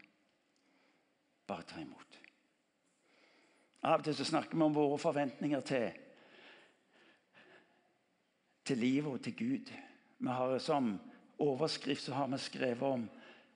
Bare 1.48 1.64
ta 1.64 1.80
imot. 1.80 2.18
Av 3.84 4.00
og 4.00 4.04
til 4.04 4.16
så 4.16 4.26
snakker 4.28 4.56
vi 4.56 4.64
om 4.64 4.76
våre 4.76 5.00
forventninger 5.00 5.64
til, 5.64 5.88
til 8.64 8.80
livet 8.80 9.10
og 9.12 9.24
til 9.24 9.36
Gud. 9.36 9.72
Vi 10.18 10.28
har 10.28 10.58
Som 10.58 10.98
overskrift 11.38 12.04
så 12.04 12.14
har 12.14 12.28
vi 12.28 12.38
skrevet 12.38 12.82
om 12.82 13.08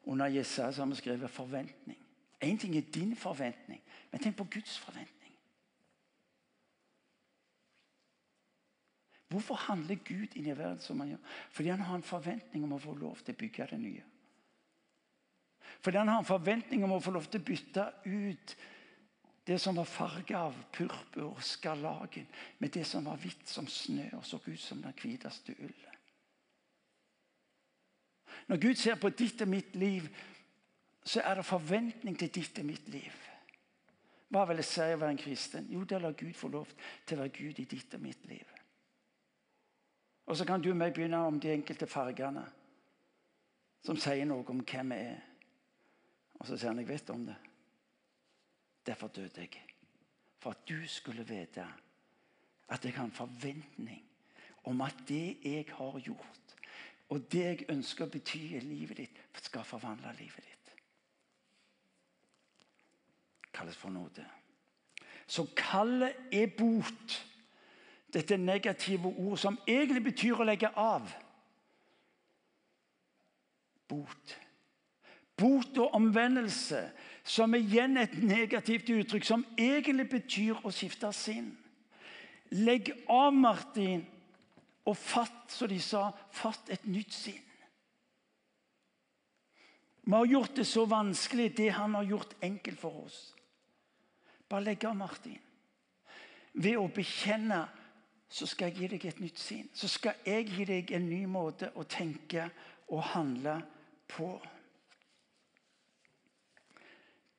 under 0.09 0.27
Jesaja 0.27 0.73
har 0.81 0.87
vi 0.87 0.95
skrevet 0.95 1.31
'forventning'. 1.31 2.05
Én 2.45 2.59
ting 2.59 2.77
er 2.77 2.91
din 2.95 3.17
forventning, 3.17 3.83
men 4.11 4.21
tenk 4.21 4.37
på 4.37 4.45
Guds 4.45 4.79
forventning. 4.79 5.18
Hvorfor 9.29 9.55
handler 9.69 10.01
Gud 10.05 10.37
inn 10.37 10.49
i 10.49 10.57
verden 10.57 10.81
som 10.81 11.01
han 11.01 11.13
gjør? 11.13 11.37
Fordi 11.53 11.69
han 11.69 11.85
har 11.85 11.99
en 11.99 12.07
forventning 12.07 12.65
om 12.65 12.73
å 12.73 12.81
få 12.81 12.95
lov 12.97 13.21
til 13.21 13.37
å 13.37 13.41
bygge 13.43 13.67
det 13.73 13.81
nye. 13.83 14.07
Fordi 15.85 16.01
han 16.01 16.09
har 16.09 16.23
en 16.23 16.29
forventning 16.29 16.85
om 16.85 16.97
å 16.97 17.03
få 17.03 17.13
lov 17.15 17.29
til 17.29 17.43
å 17.43 17.49
bytte 17.51 17.85
ut 18.09 18.57
det 19.49 19.59
som 19.61 19.77
var 19.77 19.89
farget 19.89 20.37
av 20.37 20.57
purpur 20.73 21.31
og 21.31 21.45
skarlagen, 21.45 22.27
med 22.59 22.73
det 22.73 22.85
som 22.87 23.07
var 23.09 23.21
hvitt 23.21 23.49
som 23.49 23.69
snø 23.69 24.11
og 24.19 24.27
så 24.27 24.41
ut 24.45 24.61
som 24.61 24.83
den 24.85 24.97
hviteste 24.97 25.55
ullen. 25.57 25.95
Når 28.49 28.61
Gud 28.61 28.77
ser 28.81 29.01
på 29.01 29.09
ditt 29.09 29.41
og 29.45 29.49
mitt 29.49 29.77
liv, 29.77 30.09
så 31.05 31.21
er 31.25 31.39
det 31.39 31.49
forventning 31.49 32.17
til 32.19 32.33
ditt 32.33 32.61
og 32.61 32.69
mitt 32.69 32.89
liv. 32.93 33.25
Hva 34.29 34.45
vil 34.49 34.61
det 34.61 34.69
si 34.69 34.85
å 34.85 35.01
være 35.01 35.15
en 35.15 35.21
kristen? 35.21 35.69
Jo, 35.73 35.85
det 35.89 36.01
lar 36.03 36.17
Gud 36.17 36.37
få 36.37 36.51
lov 36.53 36.69
til 37.07 37.17
å 37.17 37.23
være 37.23 37.37
Gud 37.39 37.61
i 37.61 37.69
ditt 37.69 37.95
og 37.97 38.05
mitt 38.05 38.27
liv. 38.29 38.58
Og 40.29 40.37
så 40.37 40.45
kan 40.45 40.61
du 40.61 40.71
og 40.71 40.77
meg 40.77 40.93
begynne 40.93 41.21
om 41.25 41.41
de 41.41 41.53
enkelte 41.55 41.87
fargene 41.89 42.45
som 43.85 43.97
sier 43.97 44.27
noe 44.29 44.45
om 44.53 44.61
hvem 44.61 44.93
vi 44.93 44.99
er. 45.01 45.23
Og 46.39 46.47
så 46.47 46.59
sier 46.59 46.73
han 46.73 46.83
jeg 46.83 46.91
vet 46.91 47.13
om 47.15 47.25
det. 47.27 47.37
Derfor 48.87 49.09
døde 49.09 49.41
jeg. 49.41 49.63
For 50.39 50.53
at 50.53 50.69
du 50.69 50.83
skulle 50.87 51.25
vite 51.27 51.65
at 52.69 52.85
jeg 52.85 52.95
har 52.95 53.09
en 53.09 53.15
forventning 53.15 54.05
om 54.69 54.81
at 54.85 55.01
det 55.09 55.39
jeg 55.45 55.65
har 55.73 56.01
gjort, 56.05 56.55
og 57.09 57.25
det 57.33 57.45
jeg 57.45 57.67
ønsker 57.73 58.05
å 58.05 58.13
bety 58.13 58.43
i 58.59 58.61
livet 58.61 58.99
ditt, 59.01 59.21
skal 59.41 59.65
forvandle 59.65 60.13
livet 60.19 60.45
ditt. 60.45 60.75
Kalles 63.55 63.79
for 63.81 63.91
nåde. 63.91 64.27
Så 65.27 65.47
kallet 65.57 66.29
er 66.33 66.53
bot. 66.59 67.17
Dette 68.13 68.37
negative 68.41 69.11
ord 69.11 69.39
som 69.39 69.59
egentlig 69.67 70.03
betyr 70.11 70.41
å 70.41 70.47
legge 70.49 70.71
av. 70.77 71.09
Bot. 73.89 74.37
Bot 75.39 75.79
og 75.79 75.95
omvendelse, 75.95 76.81
som 77.23 77.55
igjen 77.55 78.01
et 78.01 78.17
negativt 78.25 78.89
uttrykk, 78.91 79.25
som 79.25 79.45
egentlig 79.59 80.09
betyr 80.11 80.65
å 80.65 80.73
skifte 80.75 81.13
sinn. 81.15 81.53
Legg 82.57 82.91
av, 83.13 83.35
Martin, 83.37 84.03
og 84.89 84.97
fatt, 84.97 85.53
som 85.53 85.69
de 85.69 85.79
sa, 85.85 86.09
fatt 86.33 86.73
et 86.73 86.89
nytt 86.89 87.13
sinn. 87.13 87.45
Vi 90.09 90.17
har 90.17 90.27
gjort 90.27 90.57
det 90.57 90.65
så 90.65 90.87
vanskelig, 90.89 91.51
det 91.57 91.69
han 91.77 91.95
har 91.95 92.07
gjort 92.09 92.33
enkelt 92.41 92.81
for 92.81 93.03
oss. 93.05 93.19
Bare 94.49 94.65
legg 94.65 94.87
av, 94.89 94.97
Martin. 94.97 95.37
Ved 96.57 96.79
å 96.81 96.87
bekjenne 96.89 97.67
så 98.29 98.47
skal 98.47 98.69
jeg 98.69 98.77
gi 98.77 98.89
deg 98.93 99.05
et 99.09 99.21
nytt 99.21 99.41
sinn. 99.41 99.69
Så 99.75 99.89
skal 99.89 100.21
jeg 100.27 100.49
gi 100.53 100.65
deg 100.69 100.93
en 100.93 101.09
ny 101.09 101.25
måte 101.31 101.71
å 101.75 101.85
tenke 101.89 102.51
og 102.93 103.03
handle 103.15 103.57
på. 104.09 104.31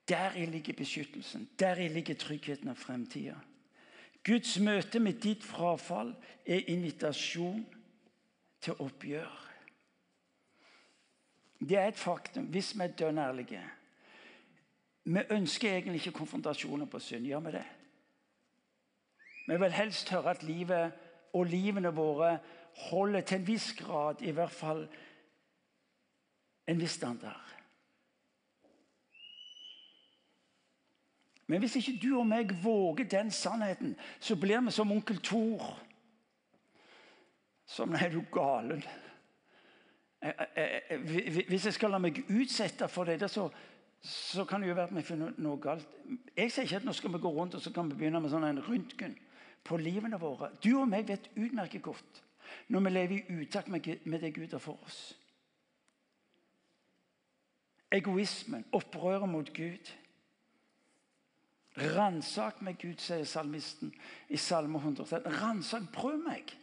Deri 0.09 0.47
ligger 0.49 0.73
beskyttelsen. 0.73 1.49
Deri 1.59 1.87
ligger 1.93 2.17
tryggheten 2.17 2.73
og 2.73 2.77
fremtida. 2.77 3.37
Guds 4.25 4.57
møte 4.59 4.99
med 4.99 5.21
ditt 5.23 5.45
frafall 5.45 6.11
er 6.45 6.65
invitasjon 6.73 7.61
til 8.61 8.81
oppgjør. 8.81 9.35
Det 11.59 11.77
er 11.77 11.91
et 11.91 11.99
faktum, 11.99 12.47
hvis 12.49 12.73
vi 12.75 12.83
er 12.83 12.95
dønn 12.97 13.19
ærlige. 13.19 13.61
Vi 15.03 15.21
ønsker 15.29 15.71
egentlig 15.71 16.01
ikke 16.01 16.17
konfrontasjoner 16.19 16.85
på 16.85 16.99
synd. 16.99 17.27
Gjør 17.27 17.45
vi 17.45 17.51
det? 17.51 17.65
Vi 19.49 19.57
vil 19.59 19.71
helst 19.71 20.09
høre 20.09 20.29
at 20.29 20.43
livet 20.43 20.91
og 21.33 21.45
livene 21.45 21.89
våre 21.89 22.37
holder 22.89 23.21
til 23.21 23.39
en 23.39 23.47
viss 23.47 23.71
grad, 23.73 24.21
i 24.21 24.31
hvert 24.31 24.53
fall 24.53 24.83
en 26.67 26.79
viss 26.79 26.91
standard. 26.91 27.45
Men 31.47 31.59
hvis 31.59 31.79
ikke 31.79 31.97
du 32.03 32.11
og 32.19 32.27
meg 32.29 32.51
våger 32.63 33.07
den 33.09 33.31
sannheten, 33.33 33.95
så 34.19 34.35
blir 34.37 34.61
vi 34.61 34.71
som 34.71 34.91
onkel 34.91 35.17
Thor. 35.17 35.79
Som 37.65 37.95
er 37.97 38.09
du 38.13 38.21
galen? 38.33 38.83
Hvis 41.49 41.65
jeg 41.65 41.73
skal 41.73 41.89
la 41.89 41.97
meg 41.97 42.21
utsette 42.29 42.87
for 42.87 43.09
det, 43.09 43.31
så, 43.31 43.47
så 44.01 44.45
kan 44.45 44.61
det 44.61 44.69
jo 44.69 44.77
være 44.77 44.91
at 44.91 44.95
vi 44.95 45.05
finner 45.09 45.33
noe 45.41 45.57
galt. 45.57 45.89
Jeg 46.37 46.53
sier 46.53 46.69
ikke 46.69 46.83
at 46.83 46.85
nå 46.85 46.93
skal 46.93 47.17
vi 47.17 47.23
gå 47.25 47.33
rundt 47.33 47.57
og 47.57 47.65
så 47.65 47.73
kan 47.73 47.89
vi 47.89 47.97
begynne 47.97 48.21
med 48.21 48.29
sånn 48.29 48.45
en 48.45 48.61
røntgen 48.69 49.17
på 49.63 49.77
livene 49.77 50.19
våre. 50.19 50.51
Du 50.63 50.71
og 50.79 50.87
meg 50.89 51.07
vet 51.09 51.31
utmerket 51.35 51.83
godt 51.85 52.23
når 52.73 52.85
vi 52.85 52.91
lever 52.93 53.15
i 53.17 53.39
utakt 53.43 53.69
med 53.69 54.21
det 54.21 54.33
Gud 54.33 54.53
har 54.55 54.61
for 54.63 54.79
oss. 54.85 54.99
Egoismen, 57.91 58.65
opprøret 58.71 59.29
mot 59.29 59.53
Gud. 59.53 59.91
Ransak 61.77 62.61
meg, 62.65 62.77
Gud, 62.81 62.97
sier 63.01 63.25
salmisten 63.25 63.93
i 64.29 64.37
Salme 64.37 64.81
100. 64.81 65.21
Ransak, 65.39 65.87
prøv 65.93 66.17
meg. 66.21 66.53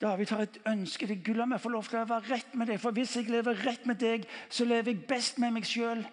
David 0.00 0.28
har 0.34 0.44
et 0.44 0.58
ønske 0.68 1.06
til 1.06 1.22
Gud. 1.24 1.38
La 1.40 1.46
meg 1.48 1.62
få 1.62 1.72
lov 1.72 1.88
til 1.88 2.02
å 2.02 2.08
være 2.10 2.34
rett 2.34 2.54
med 2.54 2.68
deg. 2.68 2.80
For 2.82 2.94
hvis 2.94 3.16
jeg 3.16 3.30
lever 3.32 3.62
rett 3.64 3.86
med 3.88 3.98
deg, 4.02 4.26
så 4.52 4.66
lever 4.68 4.92
jeg 4.92 5.06
best 5.08 5.40
med 5.42 5.56
meg 5.56 5.68
sjøl. 5.68 6.04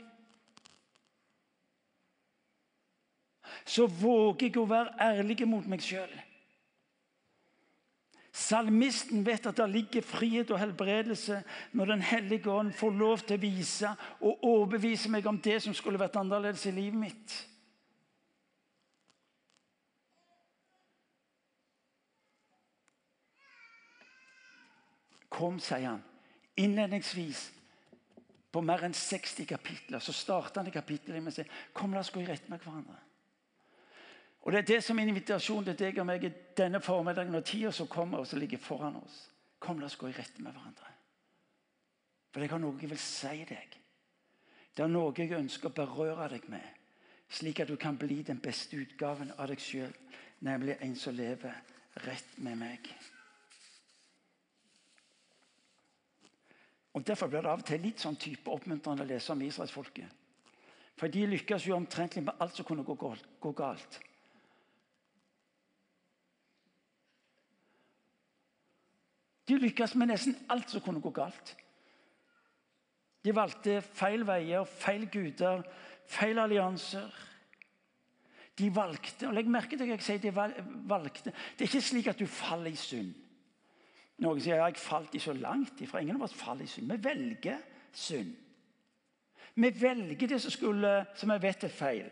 Så 3.66 3.88
våger 3.88 4.50
jeg 4.50 4.60
å 4.60 4.68
være 4.68 4.96
ærlig 5.02 5.48
mot 5.48 5.68
meg 5.68 5.84
sjøl. 5.84 6.12
Salmisten 8.34 9.22
vet 9.26 9.46
at 9.46 9.60
det 9.62 9.70
ligger 9.70 10.02
frihet 10.02 10.50
og 10.52 10.58
helbredelse 10.58 11.44
når 11.78 11.92
Den 11.92 12.02
hellige 12.02 12.50
ånd 12.50 12.74
får 12.74 12.96
lov 12.98 13.22
til 13.28 13.38
å 13.38 13.44
vise 13.44 13.92
og 14.26 14.46
overbevise 14.50 15.12
meg 15.14 15.28
om 15.30 15.38
det 15.38 15.60
som 15.62 15.76
skulle 15.78 16.02
vært 16.02 16.18
annerledes 16.18 16.66
i 16.66 16.74
livet 16.74 16.98
mitt. 16.98 17.36
Kom, 25.34 25.62
sier 25.62 25.92
han. 25.92 26.02
Innledningsvis 26.58 27.48
på 28.54 28.62
mer 28.66 28.84
enn 28.86 28.98
60 28.98 29.46
kapitler 29.50 30.02
så 30.02 30.14
starter 30.14 30.62
han 30.62 30.70
i 30.70 30.74
kapittelet 30.74 31.22
med 31.22 31.34
å 31.34 31.38
si 31.38 31.46
kom 31.74 31.94
la 31.94 32.02
oss 32.02 32.14
gå 32.14 32.22
i 32.22 32.28
rette 32.28 32.50
med 32.50 32.62
hverandre. 32.62 32.98
Og 34.44 34.52
Det 34.52 34.60
er 34.60 34.66
det 34.68 34.84
som 34.84 35.00
er 35.00 35.08
invitasjonen 35.08 35.66
til 35.70 35.78
deg 35.80 36.00
og 36.02 36.08
meg 36.08 36.26
i 36.28 36.34
denne 36.58 36.82
formiddagen 36.84 37.36
og 37.36 37.46
tida 37.48 37.72
som 37.72 37.88
kommer 37.88 38.20
og 38.20 38.28
som 38.28 38.40
ligger 38.40 38.60
foran 38.60 39.00
oss. 39.00 39.30
Kom, 39.60 39.80
la 39.80 39.88
oss 39.88 39.96
gå 39.96 40.10
i 40.10 40.16
rette 40.18 40.44
med 40.44 40.52
hverandre. 40.52 40.90
For 42.34 42.44
jeg 42.44 42.52
har 42.52 42.60
noe 42.60 42.82
jeg 42.82 42.92
vil 42.92 43.00
si 43.00 43.46
deg. 43.48 43.80
Det 44.76 44.84
er 44.84 44.92
noe 44.92 45.14
jeg 45.16 45.32
ønsker 45.38 45.70
å 45.70 45.78
berøre 45.78 46.28
deg 46.34 46.50
med, 46.52 46.66
slik 47.30 47.62
at 47.64 47.72
du 47.72 47.78
kan 47.80 47.98
bli 47.98 48.20
den 48.26 48.42
beste 48.44 48.76
utgaven 48.76 49.32
av 49.38 49.48
deg 49.48 49.62
sjøl, 49.64 49.94
nemlig 50.44 50.76
en 50.82 50.96
som 51.00 51.16
lever 51.16 51.54
rett 52.04 52.38
med 52.38 52.60
meg. 52.60 52.90
Og 56.94 57.08
Derfor 57.08 57.28
blir 57.28 57.42
det 57.42 57.50
av 57.50 57.62
og 57.62 57.66
til 57.66 57.82
litt 57.82 58.02
sånn 58.02 58.20
type 58.20 58.52
oppmuntrende 58.52 59.06
å 59.06 59.08
lese 59.08 59.32
om 59.32 59.42
israelsfolket. 59.42 60.10
For 61.00 61.10
de 61.10 61.24
lykkes 61.26 61.66
jo 61.66 61.78
omtrentlig 61.78 62.26
med 62.26 62.42
alt 62.44 62.58
som 62.58 62.66
kunne 62.68 62.84
gå 62.86 63.54
galt. 63.58 64.02
De 69.48 69.58
lykkes 69.60 69.96
med 69.96 70.14
nesten 70.14 70.38
alt 70.50 70.72
som 70.72 70.82
kunne 70.82 71.02
gå 71.04 71.12
galt. 71.12 71.56
De 73.24 73.32
valgte 73.36 73.82
feil 73.82 74.26
veier, 74.28 74.66
feil 74.68 75.08
guder, 75.12 75.64
feil 76.12 76.40
allianser. 76.40 77.12
De 78.60 78.70
valgte 78.76 79.28
og 79.28 79.34
legg 79.34 79.50
merke 79.50 79.78
til 79.78 79.88
hva 79.88 79.96
jeg 79.96 80.06
sier 80.06 80.22
de 80.22 80.34
valgte. 80.36 81.32
Det 81.32 81.66
er 81.66 81.72
ikke 81.72 81.88
slik 81.88 82.10
at 82.12 82.20
du 82.20 82.28
faller 82.30 82.72
i 82.72 82.80
synd. 82.80 83.14
Noen 84.24 84.42
sier 84.44 84.62
at 84.62 84.76
jeg 84.76 84.84
falt 84.84 85.16
i 85.18 85.22
så 85.24 85.34
langt 85.34 85.82
ifra. 85.82 86.02
Ingen 86.04 86.20
av 86.20 86.28
oss 86.28 86.36
faller 86.38 86.68
i 86.68 86.70
synd. 86.70 86.92
Vi 86.92 87.00
velger 87.04 87.64
synd. 87.92 88.36
Vi 89.56 89.70
velger 89.82 90.28
det 90.28 90.42
som, 90.42 90.52
skulle, 90.54 90.92
som 91.16 91.32
jeg 91.34 91.42
vet 91.42 91.64
er 91.64 91.74
feil. 91.74 92.12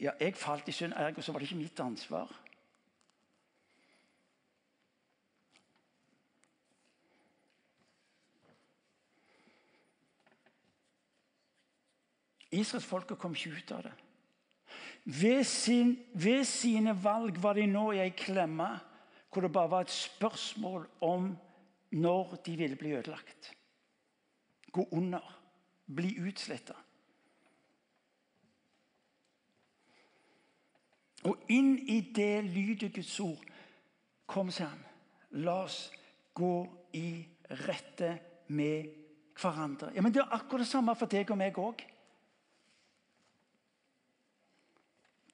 Ja, 0.00 0.12
jeg 0.20 0.36
falt 0.40 0.68
i 0.68 0.72
synd, 0.72 0.94
ergo 0.96 1.22
så 1.22 1.32
var 1.32 1.40
det 1.40 1.50
ikke 1.50 1.60
mitt 1.60 1.80
ansvar. 1.80 2.30
Israelsfolket 12.60 13.18
kom 13.18 13.34
ikke 13.36 13.56
ut 13.58 13.72
av 13.76 13.86
det. 13.86 13.94
Ved, 15.06 15.44
sin, 15.44 15.96
ved, 16.14 16.44
sine 16.44 16.96
valg 17.02 17.38
var 17.42 17.54
de 17.54 17.66
nå 17.70 17.90
i 17.94 18.02
ei 18.02 18.14
klemme 18.16 18.68
hvor 19.30 19.44
det 19.44 19.52
bare 19.52 19.70
var 19.70 19.84
et 19.84 19.92
spørsmål 19.92 20.86
om 21.04 21.28
når 21.92 22.36
de 22.46 22.56
ville 22.56 22.76
bli 22.76 22.94
ødelagt. 22.96 23.52
Gå 24.72 24.88
under. 24.92 25.32
Bli 25.86 26.16
utsletta. 26.18 26.74
Og 31.26 31.50
inn 31.50 31.76
i 31.88 32.00
det 32.14 32.44
lyder 32.44 32.90
Guds 32.94 33.20
ord. 33.20 33.42
Kom, 34.26 34.50
sier 34.50 34.70
han. 34.70 34.82
La 35.42 35.60
oss 35.64 35.90
gå 36.34 36.54
i 36.98 37.08
rette 37.66 38.12
med 38.48 38.90
hverandre. 39.36 39.92
Ja, 39.94 40.02
men 40.02 40.14
Det 40.14 40.22
er 40.22 40.34
akkurat 40.34 40.64
det 40.64 40.70
samme 40.70 40.94
for 40.96 41.10
deg 41.10 41.30
og 41.30 41.38
meg 41.38 41.58
òg. 41.58 41.82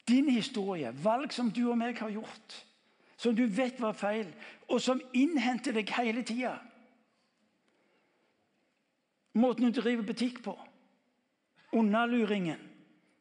Din 0.09 0.29
historie, 0.29 0.91
valg 1.05 1.33
som 1.33 1.51
du 1.51 1.62
og 1.71 1.79
meg 1.79 1.99
har 2.03 2.11
gjort, 2.11 2.57
som 3.17 3.37
du 3.38 3.45
vet 3.47 3.79
var 3.81 3.95
feil, 3.95 4.27
og 4.67 4.81
som 4.83 5.01
innhenter 5.15 5.77
deg 5.77 5.91
hele 5.95 6.25
tida. 6.27 6.57
Måten 9.38 9.71
du 9.71 9.81
driver 9.81 10.05
butikk 10.05 10.43
på. 10.45 10.57
Unnaluringen. 11.73 12.61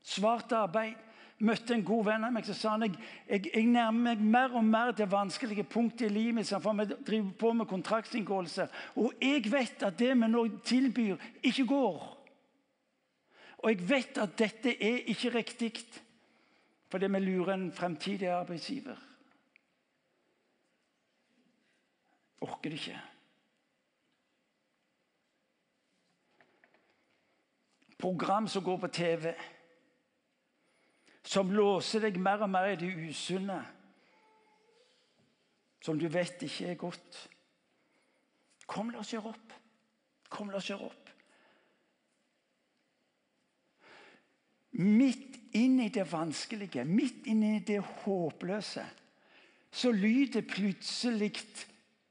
Svart 0.03 0.51
arbeid. 0.51 0.97
Møtte 1.41 1.73
en 1.73 1.85
god 1.85 2.03
venn 2.05 2.25
av 2.27 2.33
meg 2.35 2.45
som 2.45 2.57
sa 2.57 2.71
han, 2.75 2.83
jeg, 2.85 2.97
jeg, 3.25 3.47
jeg 3.49 3.69
nærmer 3.71 4.19
meg 4.19 4.19
mer 4.21 4.57
og 4.59 4.65
mer 4.67 4.91
til 4.93 5.07
vanskelige 5.09 5.63
punktet 5.65 6.05
i 6.05 6.13
livet 6.13 6.37
mitt. 6.37 6.51
For 6.51 6.77
vi 6.77 6.85
driver 6.91 7.31
på 7.41 7.53
med 7.57 7.69
kontraktsinngåelse. 7.71 8.67
Og 9.01 9.23
jeg 9.23 9.47
vet 9.49 9.85
at 9.87 9.97
det 9.97 10.11
vi 10.13 10.29
nå 10.29 10.43
tilbyr, 10.67 11.23
ikke 11.49 11.65
går. 11.71 12.03
Og 13.61 13.71
jeg 13.71 13.89
vet 13.89 14.21
at 14.21 14.37
dette 14.37 14.75
er 14.75 15.09
ikke 15.09 15.33
riktig 15.33 15.71
fordi 16.91 17.07
vi 17.07 17.19
lurer 17.19 17.53
en 17.53 17.71
fremtidig 17.71 18.27
arbeidsgiver. 18.27 18.95
Orker 22.41 22.69
det 22.69 22.71
ikke. 22.71 23.01
Program 27.99 28.47
som 28.47 28.63
går 28.63 28.77
på 28.77 28.87
TV, 28.87 29.33
som 31.23 31.51
låser 31.51 32.01
deg 32.01 32.17
mer 32.19 32.41
og 32.41 32.49
mer 32.49 32.73
i 32.73 32.79
det 32.81 32.89
usunne, 33.09 33.59
som 35.81 35.99
du 35.99 36.07
vet 36.09 36.41
ikke 36.43 36.73
er 36.73 36.79
godt. 36.81 37.29
Kom, 38.67 38.89
la 38.89 38.99
oss 38.99 39.13
gjøre 39.13 39.31
opp. 39.31 39.53
Kom, 40.29 40.49
la 40.49 40.57
oss 40.57 40.69
gjøre 40.69 40.89
opp. 40.89 41.00
Midt 44.81 45.37
inni 45.57 45.89
det 45.93 46.07
vanskelige, 46.11 46.85
midt 46.87 47.27
inni 47.29 47.59
det 47.67 47.81
håpløse, 48.03 48.85
så 49.71 49.91
lyder 49.91 50.41
plutselig 50.47 51.33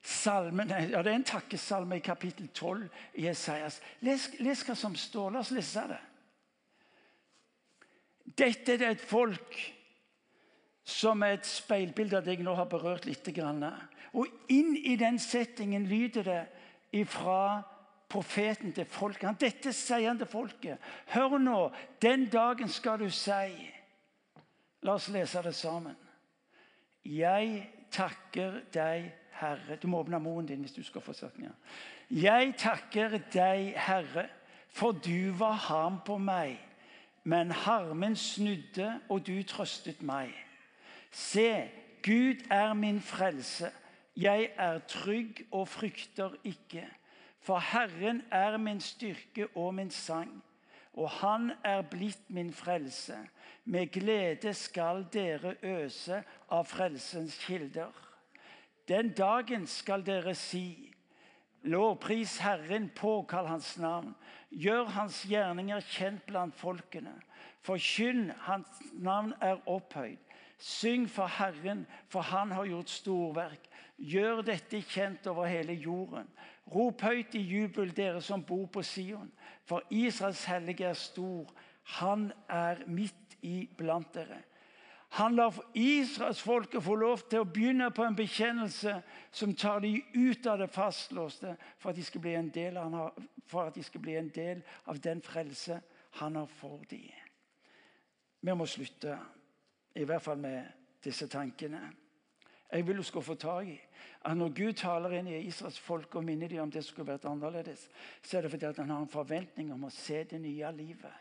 salmen 0.03 0.71
ja, 0.71 1.03
Det 1.03 1.13
er 1.13 1.19
en 1.19 1.25
takkesalme 1.25 1.99
i 1.99 2.05
kapittel 2.05 2.49
12 2.49 2.89
i 3.15 3.27
Esaias. 3.29 3.81
Les, 4.01 4.31
les 4.41 4.63
hva 4.65 4.77
som 4.77 4.97
står. 4.97 5.31
La 5.31 5.43
oss 5.45 5.53
lese 5.53 5.85
det. 5.91 6.01
Dette 8.41 8.79
er 8.79 8.95
et 8.95 9.05
folk 9.05 9.59
som 10.87 11.23
er 11.23 11.37
et 11.37 11.47
speilbilde 11.47 12.19
av 12.19 12.25
det 12.25 12.39
jeg 12.39 12.47
nå 12.47 12.55
har 12.57 12.69
berørt 12.71 13.07
litt. 13.07 13.29
Og 14.17 14.27
inn 14.49 14.73
i 14.77 14.97
den 14.97 15.19
settingen 15.23 15.87
lyder 15.87 16.27
det 16.27 16.41
ifra 16.97 17.63
profeten 18.11 18.73
til 18.75 18.89
folket. 18.91 19.39
Dette 19.41 19.73
sier 19.77 20.09
han 20.09 20.19
til 20.19 20.29
folket. 20.31 20.79
Hør 21.15 21.39
nå, 21.39 21.59
den 22.03 22.27
dagen 22.33 22.69
skal 22.69 22.99
du 23.01 23.11
si 23.11 23.53
La 24.81 24.95
oss 24.97 25.11
lese 25.13 25.43
det 25.45 25.53
sammen. 25.53 25.97
Jeg 27.05 27.67
takker 27.93 28.63
deg, 28.73 29.11
Herre. 29.37 29.77
Du 29.77 29.89
må 29.93 30.01
åpne 30.01 30.21
munnen 30.21 30.49
din 30.49 30.63
hvis 30.65 30.73
du 30.73 30.83
skal 30.85 31.05
få 31.05 31.13
sagt 31.13 31.37
ja. 31.41 31.53
Jeg 32.09 32.55
takker 32.59 33.19
deg, 33.33 33.75
Herre, 33.77 34.25
for 34.73 34.97
du 34.97 35.33
var 35.37 35.59
harm 35.69 36.01
på 36.07 36.17
meg. 36.17 36.57
Men 37.29 37.53
harmen 37.53 38.17
snudde, 38.17 38.95
og 39.13 39.27
du 39.27 39.43
trøstet 39.45 40.01
meg. 40.03 40.33
Se, 41.13 41.69
Gud 42.03 42.47
er 42.51 42.73
min 42.75 43.01
frelse. 43.05 43.69
Jeg 44.17 44.51
er 44.57 44.81
trygg 44.89 45.45
og 45.53 45.69
frykter 45.69 46.33
ikke. 46.45 46.87
For 47.41 47.59
Herren 47.59 48.23
er 48.31 48.57
min 48.57 48.81
styrke 48.81 49.47
og 49.57 49.75
min 49.75 49.91
sang, 49.91 50.43
og 50.93 51.11
Han 51.11 51.53
er 51.65 51.83
blitt 51.83 52.31
min 52.31 52.53
frelse. 52.53 53.17
Med 53.65 53.87
glede 53.87 54.55
skal 54.55 55.07
dere 55.13 55.55
øse 55.63 56.23
av 56.51 56.65
frelsens 56.65 57.39
kilder. 57.45 57.93
Den 58.89 59.13
dagen 59.13 59.67
skal 59.67 60.07
dere 60.07 60.35
si:" 60.35 60.91
Lovpris 61.63 62.39
Herren, 62.39 62.89
påkall 62.89 63.47
Hans 63.47 63.79
navn. 63.79 64.15
Gjør 64.51 64.85
Hans 64.85 65.23
gjerninger 65.29 65.81
kjent 65.81 66.25
blant 66.27 66.55
folkene. 66.57 67.13
Forkynn 67.61 68.31
Hans 68.47 68.81
navn 68.93 69.35
er 69.41 69.61
opphøyd. 69.69 70.17
Syng 70.59 71.09
for 71.09 71.27
Herren, 71.27 71.87
for 72.09 72.21
Han 72.21 72.51
har 72.51 72.65
gjort 72.65 72.91
storverk. 72.91 73.69
Gjør 73.99 74.41
dette 74.43 74.81
kjent 74.83 75.27
over 75.27 75.47
hele 75.47 75.73
jorden. 75.73 76.29
Rop 76.71 77.03
høyt 77.03 77.35
i 77.35 77.43
jubel, 77.43 77.91
dere 77.97 78.21
som 78.23 78.45
bor 78.47 78.67
på 78.71 78.83
Sion. 78.87 79.33
For 79.67 79.83
Israels 79.91 80.45
hellige 80.45 80.87
er 80.87 80.99
stor. 80.99 81.51
Han 81.99 82.31
er 82.49 82.85
midt 82.87 83.37
iblant 83.43 84.15
dere. 84.15 84.43
Han 85.11 85.35
lar 85.35 85.57
israelsfolket 85.75 86.83
få 86.83 86.95
lov 86.95 87.25
til 87.27 87.43
å 87.43 87.49
begynne 87.49 87.89
på 87.91 88.05
en 88.07 88.15
bekjennelse 88.15 88.93
som 89.35 89.55
tar 89.59 89.81
dem 89.83 89.97
ut 90.15 90.47
av 90.47 90.61
det 90.63 90.69
fastlåste, 90.71 91.57
for 91.79 91.91
at 91.91 91.99
de 91.99 92.05
skal 92.07 92.23
bli 92.23 92.37
en 92.39 92.51
del 92.55 92.79
av, 92.79 93.11
bli 93.99 94.15
en 94.15 94.31
del 94.31 94.63
av 94.87 95.01
den 95.03 95.23
frelse 95.23 95.81
han 96.21 96.39
har 96.39 96.47
for 96.61 96.85
dem. 96.91 97.11
Vi 98.41 98.55
må 98.55 98.67
slutte, 98.71 99.19
i 99.99 100.07
hvert 100.07 100.23
fall 100.23 100.39
med 100.39 100.71
disse 101.03 101.27
tankene. 101.27 101.83
Jeg 102.73 102.87
vil 102.87 102.97
du 102.97 103.03
skal 103.03 103.23
få 103.23 103.35
tak 103.35 103.67
i 103.67 103.81
at 104.25 104.37
når 104.37 104.53
Gud 104.53 104.73
taler 104.77 105.17
inn 105.17 105.31
i 105.31 105.39
Israels 105.49 105.79
folk 105.81 106.15
og 106.15 106.25
minner 106.25 106.49
dem 106.49 106.61
om 106.63 106.71
det 106.71 106.83
som 106.85 106.93
skulle 106.93 107.13
vært 107.13 107.25
annerledes, 107.25 107.87
så 108.23 108.37
er 108.37 108.43
det 108.43 108.51
fordi 108.51 108.69
han 108.77 108.91
har 108.91 109.01
en 109.01 109.09
forventning 109.09 109.73
om 109.73 109.87
å 109.89 109.93
se 109.95 110.25
det 110.29 110.41
nye 110.41 110.73
livet 110.77 111.13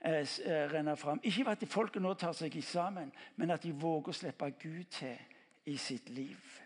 eh, 0.00 0.20
eh 0.20 0.68
renne 0.72 0.96
fram. 0.96 1.20
Ikke 1.22 1.48
at 1.50 1.64
folket 1.68 2.02
nå 2.02 2.14
tar 2.14 2.36
seg 2.36 2.60
sammen, 2.64 3.12
men 3.36 3.50
at 3.50 3.62
de 3.62 3.72
våger 3.72 4.12
å 4.12 4.18
slippe 4.20 4.50
Gud 4.60 4.84
til 4.84 5.16
i 5.64 5.76
sitt 5.76 6.10
liv. 6.10 6.60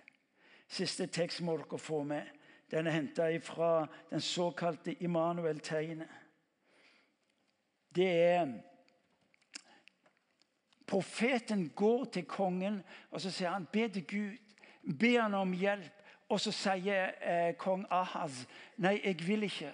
Siste 0.69 1.07
tekst 1.07 1.41
må 1.41 1.57
dere 1.57 1.79
få 1.79 2.03
med. 2.03 2.27
Den 2.71 2.87
er 2.87 2.97
henta 2.97 3.29
fra 3.45 3.87
den 4.11 4.21
såkalte 4.21 4.97
Immanuel-tegnet. 5.05 6.09
Det 7.95 8.09
er 8.09 8.53
Profeten 10.93 11.71
går 11.77 12.05
til 12.13 12.27
kongen 12.29 12.83
og 13.11 13.21
så 13.21 13.31
sier 13.33 13.55
han, 13.55 13.65
be 13.73 13.89
til 13.89 14.05
Gud. 14.05 14.37
Be 14.99 15.15
han 15.17 15.35
om 15.35 15.55
hjelp. 15.57 15.93
Og 16.29 16.41
så 16.41 16.53
sier 16.53 17.15
eh, 17.21 17.55
kong 17.61 17.87
Ahaz 17.93 18.45
nei, 18.81 18.99
jeg 19.05 19.19
vil 19.27 19.49
ikke. 19.49 19.73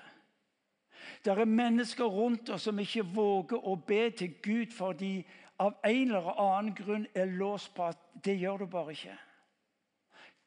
Det 1.24 1.32
er 1.32 1.44
mennesker 1.44 2.04
rundt 2.04 2.50
oss 2.50 2.66
som 2.66 2.78
ikke 2.78 3.06
våger 3.14 3.62
å 3.62 3.76
be 3.86 4.08
til 4.10 4.34
Gud 4.42 4.74
fordi 4.74 5.12
av 5.58 5.74
en 5.86 6.14
eller 6.14 6.38
annen 6.38 6.74
grunn 6.74 7.06
er 7.14 7.30
låst 7.30 7.74
på 7.74 7.88
at 7.90 7.98
det 8.24 8.36
gjør 8.38 8.62
du 8.62 8.66
bare 8.70 8.94
ikke. 8.94 9.16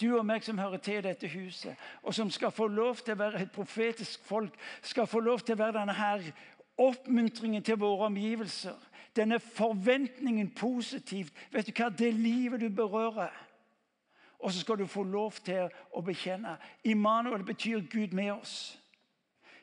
Du 0.01 0.07
og 0.17 0.25
meg 0.25 0.43
som 0.43 0.59
hører 0.59 0.81
til 0.81 0.97
i 0.97 1.05
dette 1.05 1.27
huset, 1.29 1.75
og 2.01 2.15
som 2.15 2.31
skal 2.31 2.51
få 2.51 2.67
lov 2.67 3.03
til 3.03 3.13
å 3.13 3.19
være 3.19 3.43
et 3.43 3.51
profetisk 3.53 4.23
folk, 4.25 4.55
skal 4.81 5.07
få 5.07 5.19
lov 5.19 5.43
til 5.45 5.55
å 5.55 5.61
være 5.61 5.77
denne 5.79 5.93
her 5.93 6.23
oppmuntringen 6.81 7.63
til 7.63 7.77
våre 7.77 8.07
omgivelser. 8.07 8.77
Denne 9.15 9.39
forventningen 9.39 10.53
positivt. 10.55 11.33
Vet 11.51 11.67
du 11.67 11.73
hva? 11.75 11.89
Det 11.89 12.13
livet 12.13 12.61
du 12.61 12.69
berører. 12.69 13.31
Og 14.39 14.51
så 14.51 14.59
skal 14.59 14.77
du 14.77 14.87
få 14.87 15.03
lov 15.03 15.31
til 15.45 15.69
å 15.93 16.01
bekjenne. 16.01 16.55
Immanuel 16.83 17.43
betyr 17.45 17.83
Gud 17.91 18.15
med 18.17 18.31
oss. 18.33 18.55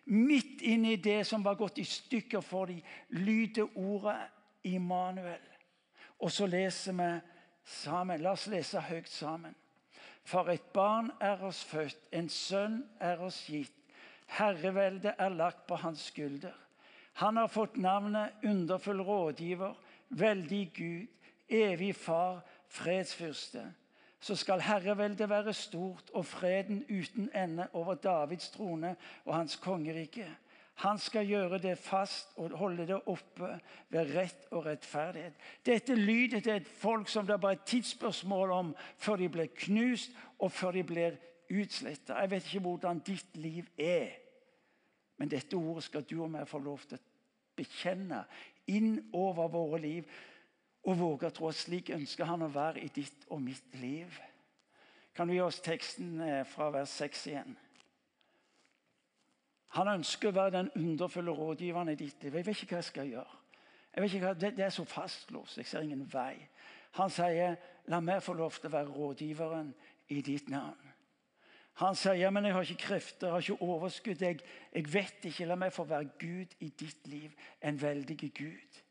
Midt 0.04 0.62
inni 0.62 0.96
det 0.96 1.26
som 1.26 1.44
var 1.44 1.58
gått 1.58 1.78
i 1.78 1.84
stykker 1.84 2.40
for 2.40 2.70
dem, 2.70 2.82
lyder 3.08 3.66
ordet 3.76 4.20
Immanuel. 4.64 5.42
Og 6.18 6.32
så 6.32 6.46
leser 6.46 6.92
vi 6.92 7.08
sammen. 7.64 8.22
La 8.22 8.32
oss 8.36 8.46
lese 8.46 8.80
høyt 8.80 9.08
sammen. 9.08 9.56
For 10.28 10.48
et 10.52 10.64
barn 10.74 11.10
er 11.20 11.42
oss 11.44 11.64
født, 11.64 11.98
en 12.12 12.28
sønn 12.28 12.82
er 13.00 13.20
oss 13.24 13.40
gitt. 13.48 13.72
Herreveldet 14.36 15.14
er 15.18 15.32
lagt 15.32 15.66
på 15.66 15.76
hans 15.80 16.02
skulder. 16.10 16.52
Han 17.18 17.36
har 17.36 17.48
fått 17.50 17.76
navnet 17.76 18.44
Underfull 18.46 19.00
rådgiver, 19.02 19.74
veldig 20.08 20.70
Gud, 20.74 21.06
evig 21.48 21.96
far, 21.96 22.44
fredsfyrste. 22.68 23.64
Så 24.20 24.36
skal 24.38 24.60
herreveldet 24.60 25.28
være 25.30 25.52
stort 25.52 26.10
og 26.14 26.26
freden 26.26 26.84
uten 26.90 27.30
ende 27.34 27.66
over 27.72 27.94
Davids 27.94 28.50
trone 28.54 28.96
og 29.24 29.34
hans 29.34 29.56
kongerike. 29.56 30.28
Han 30.78 30.98
skal 30.98 31.26
gjøre 31.26 31.58
det 31.58 31.78
fast 31.78 32.36
og 32.36 32.54
holde 32.58 32.86
det 32.86 33.00
oppe 33.06 33.50
ved 33.90 34.14
rett 34.14 34.46
og 34.50 34.66
rettferdighet. 34.66 35.34
Dette 35.66 35.94
lyder 35.94 36.40
til 36.40 36.52
et 36.52 36.68
folk 36.68 37.08
som 37.08 37.26
det 37.26 37.34
er 37.34 37.42
bare 37.42 37.58
et 37.58 37.66
tidsspørsmål 37.66 38.50
om 38.50 38.74
før 38.96 39.16
de 39.16 39.28
blir 39.28 39.50
knust 39.58 40.14
og 40.38 40.52
før 40.52 40.78
de 40.78 40.84
blir 40.84 41.18
utsletta. 41.50 42.14
Jeg 42.14 42.30
vet 42.30 42.46
ikke 42.46 42.62
hvordan 42.68 43.02
ditt 43.02 43.36
liv 43.36 43.66
er, 43.78 44.14
men 45.18 45.30
dette 45.30 45.58
ordet 45.58 45.84
skal 45.84 46.06
du 46.06 46.20
og 46.22 46.30
meg 46.30 46.46
få 46.46 46.62
lov 46.62 46.86
til 46.86 46.94
å 46.94 47.07
bekjenne 47.58 48.22
inn 48.70 48.98
over 49.12 49.50
våre 49.52 49.80
liv. 49.82 50.08
Og 50.88 50.98
våge 50.98 51.28
å 51.28 51.34
tro 51.34 51.48
at 51.50 51.58
slik 51.58 51.90
ønsker 51.92 52.28
han 52.28 52.46
å 52.46 52.52
være 52.52 52.80
i 52.84 52.90
ditt 52.94 53.26
og 53.28 53.42
mitt 53.44 53.74
liv. 53.80 54.14
Kan 55.16 55.28
du 55.28 55.34
gi 55.34 55.42
oss 55.42 55.58
teksten 55.60 56.20
eh, 56.22 56.44
fra 56.46 56.70
vers 56.70 56.92
6 56.94 57.24
igjen? 57.32 57.56
Han 59.76 59.90
ønsker 59.98 60.30
å 60.30 60.36
være 60.36 60.54
den 60.54 60.70
underfulle 60.78 61.34
rådgiveren 61.34 61.90
i 61.92 61.98
ditt 61.98 62.22
liv. 62.22 62.38
Jeg 62.38 62.46
vet 62.46 62.62
ikke 62.62 62.76
hva 62.76 62.80
jeg 62.80 62.88
skal 62.88 63.10
gjøre. 63.10 63.40
Jeg 63.94 64.04
vet 64.04 64.14
ikke 64.14 64.28
hva, 64.28 64.34
det, 64.38 64.52
det 64.56 64.64
er 64.64 64.72
så 64.72 64.84
fastlåst. 64.88 65.58
Jeg 65.58 65.68
ser 65.68 65.84
ingen 65.84 66.06
vei. 66.12 66.36
Han 66.96 67.10
sier, 67.12 67.58
'La 67.88 68.00
meg 68.00 68.22
få 68.22 68.32
lov 68.32 68.52
til 68.52 68.68
å 68.68 68.76
være 68.76 68.94
rådgiveren 68.94 69.74
i 70.08 70.22
ditt 70.22 70.48
navn'. 70.48 70.87
Han 71.78 71.94
sier, 71.94 72.30
'Men 72.30 72.44
jeg 72.44 72.52
har 72.52 72.60
ikke 72.60 72.74
krefter, 72.74 73.26
jeg 73.26 73.32
har 73.32 73.38
ikke 73.38 73.62
overskudd. 73.62 74.22
Jeg, 74.22 74.38
jeg 74.74 74.92
vet 74.92 75.24
ikke. 75.24 75.44
La 75.44 75.54
meg 75.54 75.72
få 75.72 75.84
være 75.84 76.08
Gud 76.18 76.54
i 76.60 76.68
ditt 76.68 77.06
liv. 77.06 77.30
En 77.62 77.82
veldig 77.82 78.16
Gud.' 78.34 78.82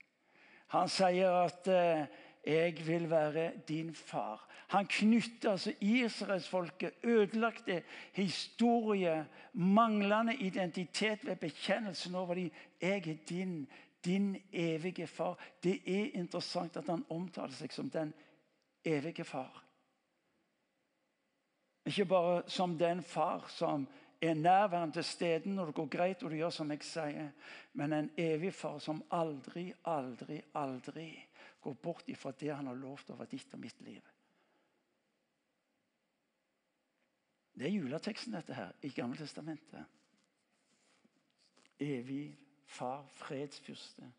Han 0.67 0.89
sier 0.89 1.31
at 1.31 1.67
eh, 1.67 2.07
'jeg 2.45 2.87
vil 2.87 3.09
være 3.09 3.51
din 3.67 3.93
far'. 3.95 4.47
Han 4.67 4.85
knytter 4.85 5.51
altså 5.51 5.73
Israelsfolket, 5.81 6.93
ødelagte 7.03 7.83
historie, 8.13 9.27
manglende 9.53 10.35
identitet 10.35 11.25
ved 11.25 11.35
bekjennelsen 11.35 12.15
over 12.15 12.33
dem. 12.33 12.51
'Jeg 12.81 13.07
er 13.07 13.15
din, 13.29 13.67
din 14.05 14.37
evige 14.53 15.07
far'. 15.07 15.39
Det 15.63 15.81
er 15.85 16.19
interessant 16.19 16.77
at 16.77 16.85
han 16.85 17.05
omtaler 17.09 17.53
seg 17.53 17.73
som 17.73 17.89
den 17.89 18.13
evige 18.85 19.23
far. 19.23 19.66
Ikke 21.87 22.05
bare 22.05 22.41
som 22.51 22.75
den 22.77 23.01
far 23.03 23.47
som 23.49 23.87
er 24.21 24.33
nærværende 24.33 24.93
til 24.93 25.03
stede 25.03 25.49
når 25.49 25.65
det 25.65 25.75
går 25.75 25.87
greit 25.87 26.23
og 26.23 26.31
du 26.31 26.35
gjør 26.35 26.51
som 26.51 26.71
jeg 26.71 26.83
sier, 26.83 27.29
men 27.73 27.93
en 27.93 28.09
evig 28.17 28.51
far 28.53 28.79
som 28.83 29.03
aldri, 29.11 29.69
aldri, 29.85 30.41
aldri 30.55 31.07
går 31.61 31.73
bort 31.83 32.09
ifra 32.11 32.31
det 32.31 32.51
han 32.55 32.67
har 32.67 32.75
lovt 32.75 33.09
over 33.15 33.29
ditt 33.29 33.53
og 33.53 33.59
mitt 33.59 33.81
liv. 33.81 34.01
Det 37.57 37.65
er 37.65 37.73
juleteksten, 37.73 38.35
dette 38.37 38.53
her, 38.53 38.75
i 38.85 38.91
Gamle 38.93 39.17
testamentet. 39.17 39.85
Evig 41.79 42.37
far, 42.65 43.07
fredsfyrste. 43.17 44.11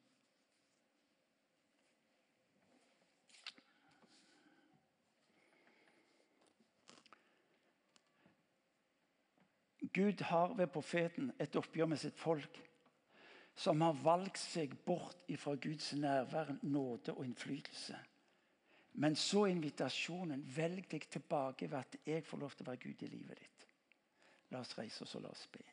Gud 9.99 10.23
har 10.31 10.55
ved 10.55 10.71
profeten 10.71 11.33
et 11.43 11.57
oppgjør 11.59 11.91
med 11.91 11.99
sitt 11.99 12.19
folk 12.19 12.61
som 13.59 13.81
har 13.83 13.97
valgt 14.05 14.39
seg 14.39 14.77
bort 14.87 15.25
fra 15.43 15.57
Guds 15.59 15.91
nærvær, 15.99 16.53
nåde 16.63 17.17
og 17.17 17.25
innflytelse. 17.27 17.99
Men 19.03 19.17
så 19.19 19.45
invitasjonen. 19.51 20.45
Velg 20.55 20.87
deg 20.91 21.09
tilbake 21.11 21.67
ved 21.71 21.79
at 21.79 21.97
jeg 22.07 22.27
får 22.27 22.43
lov 22.43 22.55
til 22.55 22.67
å 22.67 22.71
være 22.71 22.83
Gud 22.85 23.03
i 23.03 23.11
livet 23.11 23.43
ditt. 23.43 23.67
La 24.55 24.63
oss 24.63 24.79
reise 24.79 25.03
oss 25.05 25.17
og 25.19 25.27
la 25.27 25.35
oss 25.35 25.47
be. 25.53 25.65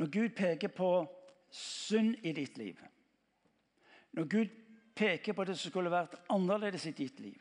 Når 0.00 0.08
Gud 0.08 0.28
peker 0.32 0.68
på 0.72 0.90
synd 1.52 2.14
i 2.24 2.32
ditt 2.32 2.58
liv, 2.58 2.78
når 4.16 4.24
Gud 4.24 4.54
peker 4.96 5.36
på 5.36 5.44
det 5.44 5.58
som 5.60 5.68
skulle 5.68 5.92
vært 5.92 6.16
annerledes 6.32 6.86
i 6.88 6.94
ditt 6.96 7.20
liv, 7.20 7.36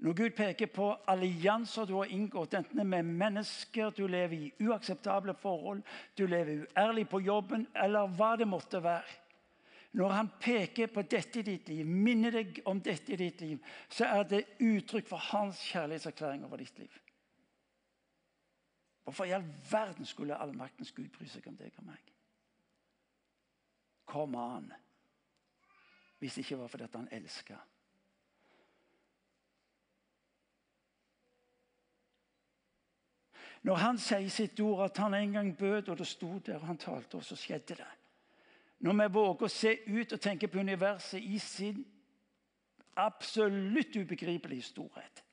når 0.00 0.16
Gud 0.16 0.32
peker 0.36 0.72
på 0.72 0.86
allianser 1.12 1.84
du 1.84 1.94
har 1.98 2.08
inngått, 2.12 2.56
enten 2.56 2.88
med 2.88 3.10
mennesker 3.20 3.92
du 3.92 4.06
lever 4.08 4.46
i 4.46 4.64
uakseptable 4.64 5.36
forhold, 5.42 5.84
du 6.16 6.24
lever 6.26 6.64
uærlig 6.64 7.04
på 7.08 7.20
jobben, 7.20 7.68
eller 7.76 8.08
hva 8.16 8.32
det 8.40 8.48
måtte 8.48 8.80
være 8.82 9.20
Når 9.94 10.08
han 10.10 10.28
peker 10.40 10.88
på 10.90 11.02
dette 11.02 11.38
i 11.38 11.42
ditt 11.46 11.68
liv, 11.68 11.86
minner 11.86 12.32
deg 12.34 12.62
om 12.66 12.80
dette 12.82 13.12
i 13.12 13.16
ditt 13.16 13.40
liv, 13.40 13.60
så 13.88 14.08
er 14.08 14.24
det 14.26 14.46
uttrykk 14.58 15.06
for 15.06 15.22
hans 15.30 15.60
kjærlighetserklæring 15.68 16.42
over 16.44 16.56
ditt 16.56 16.78
liv. 16.78 17.03
Hvorfor 19.04 19.24
i 19.24 19.30
all 19.30 19.44
verden 19.70 20.06
skulle 20.06 20.36
allmaktens 20.36 20.92
Gud 20.92 21.08
bry 21.12 21.26
seg 21.28 21.46
om 21.48 21.56
deg 21.56 21.76
og 21.76 21.84
meg? 21.84 22.12
Kom 24.08 24.34
an. 24.34 24.72
Hvis 26.18 26.34
det 26.34 26.44
ikke 26.44 26.58
var 26.58 26.72
fordi 26.72 26.88
han 26.94 27.08
elska. 27.12 27.58
Når 33.64 33.80
han 33.80 33.98
sier 33.98 34.28
sitt 34.28 34.60
ord 34.60 34.84
at 34.84 34.98
han 35.00 35.14
en 35.14 35.32
gang 35.32 35.52
bød, 35.56 35.88
og 35.88 35.98
det 35.98 36.06
sto 36.06 36.38
der, 36.38 36.58
og 36.60 36.66
han 36.66 36.78
talte, 36.78 37.16
og 37.16 37.24
så 37.24 37.36
skjedde 37.36 37.78
det. 37.80 37.92
Når 38.84 38.92
vi 38.98 39.12
våger 39.12 39.46
å 39.46 39.52
se 39.52 39.72
ut 39.88 40.12
og 40.12 40.20
tenke 40.20 40.48
på 40.48 40.60
universet 40.60 41.20
i 41.20 41.38
sin 41.40 41.84
absolutt 42.96 43.96
ubegripelige 43.96 44.62
storhet 44.62 45.24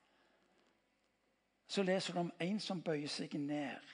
så 1.72 1.84
leser 1.88 2.13
du 2.13 2.19
om 2.19 2.32
en 2.43 2.59
som 2.59 2.82
bøyer 2.84 3.07
seg 3.07 3.38
ned, 3.39 3.91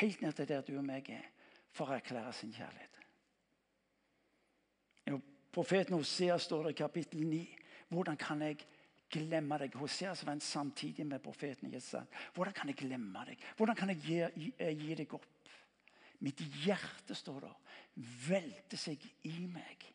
helt 0.00 0.22
ned 0.24 0.34
til 0.34 0.48
der 0.50 0.64
du 0.66 0.74
og 0.74 0.86
meg 0.86 1.10
er, 1.14 1.28
for 1.72 1.88
å 1.88 1.94
erklære 1.94 2.32
sin 2.34 2.52
kjærlighet. 2.52 2.98
I 5.06 5.14
profeten 5.54 5.94
Hosea 5.94 6.38
står 6.42 6.66
det 6.66 6.74
i 6.74 6.80
kapittel 6.82 7.22
9 7.28 7.42
hvordan 7.92 8.16
kan 8.16 8.40
jeg 8.40 8.62
glemme 9.12 9.58
deg? 9.60 9.74
Hosea 9.76 10.14
som 10.16 10.30
var 10.30 10.38
en 10.38 10.44
samtidig 10.44 11.04
med 11.06 11.20
profeten 11.22 11.70
Jesaja. 11.72 12.06
Hvordan 12.34 12.54
kan 12.56 12.70
jeg 12.72 12.78
glemme 12.80 13.24
deg? 13.28 13.42
Hvordan 13.58 13.76
kan 13.76 13.92
jeg 13.92 14.00
gi, 14.06 14.18
gi, 14.40 14.70
gi 14.80 14.96
deg 15.02 15.12
opp? 15.12 15.26
Mitt 16.22 16.40
hjerte, 16.62 17.14
står 17.18 17.44
der, 17.44 17.56
velter 18.28 18.80
seg 18.80 19.04
i 19.28 19.44
meg 19.50 19.88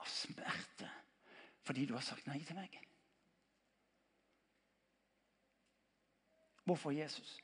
av 0.00 0.08
smerte 0.10 0.90
fordi 1.64 1.84
du 1.86 1.92
har 1.94 2.02
sagt 2.02 2.26
nei 2.26 2.40
til 2.42 2.56
meg. 2.56 2.72
Hvorfor 6.64 6.90
Jesus? 6.90 7.38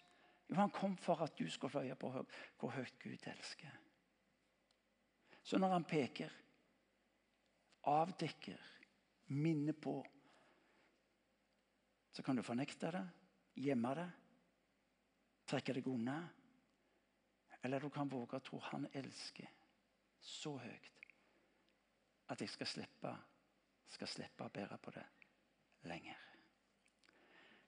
Jo, 0.48 0.54
Han 0.54 0.70
kom 0.70 0.96
for 0.96 1.22
at 1.22 1.38
du 1.38 1.50
skal 1.50 1.70
få 1.70 1.82
øye 1.82 1.94
på 1.94 2.10
hvor 2.58 2.70
høyt 2.70 2.98
Gud 3.02 3.26
elsker. 3.26 3.70
Så 5.42 5.58
når 5.58 5.68
han 5.68 5.84
peker, 5.84 6.32
avdekker, 7.82 8.62
minner 9.26 9.72
på, 9.72 10.06
så 12.12 12.22
kan 12.22 12.36
du 12.36 12.42
fornekte 12.42 12.90
det, 12.90 13.04
gjemme 13.54 13.94
det, 13.94 14.06
trekke 15.46 15.76
deg 15.76 15.86
unna. 15.86 16.16
Eller 17.62 17.82
du 17.82 17.88
kan 17.90 18.10
våge 18.10 18.38
å 18.38 18.42
tro 18.42 18.58
han 18.70 18.88
elsker 18.94 19.50
så 20.18 20.56
høyt 20.58 20.92
at 22.32 22.40
jeg 22.42 22.50
skal 22.50 22.66
slippe, 22.66 23.12
skal 23.94 24.10
slippe 24.10 24.46
å 24.46 24.52
bære 24.52 24.78
på 24.82 24.94
det 24.96 25.04
lenger. 25.86 26.25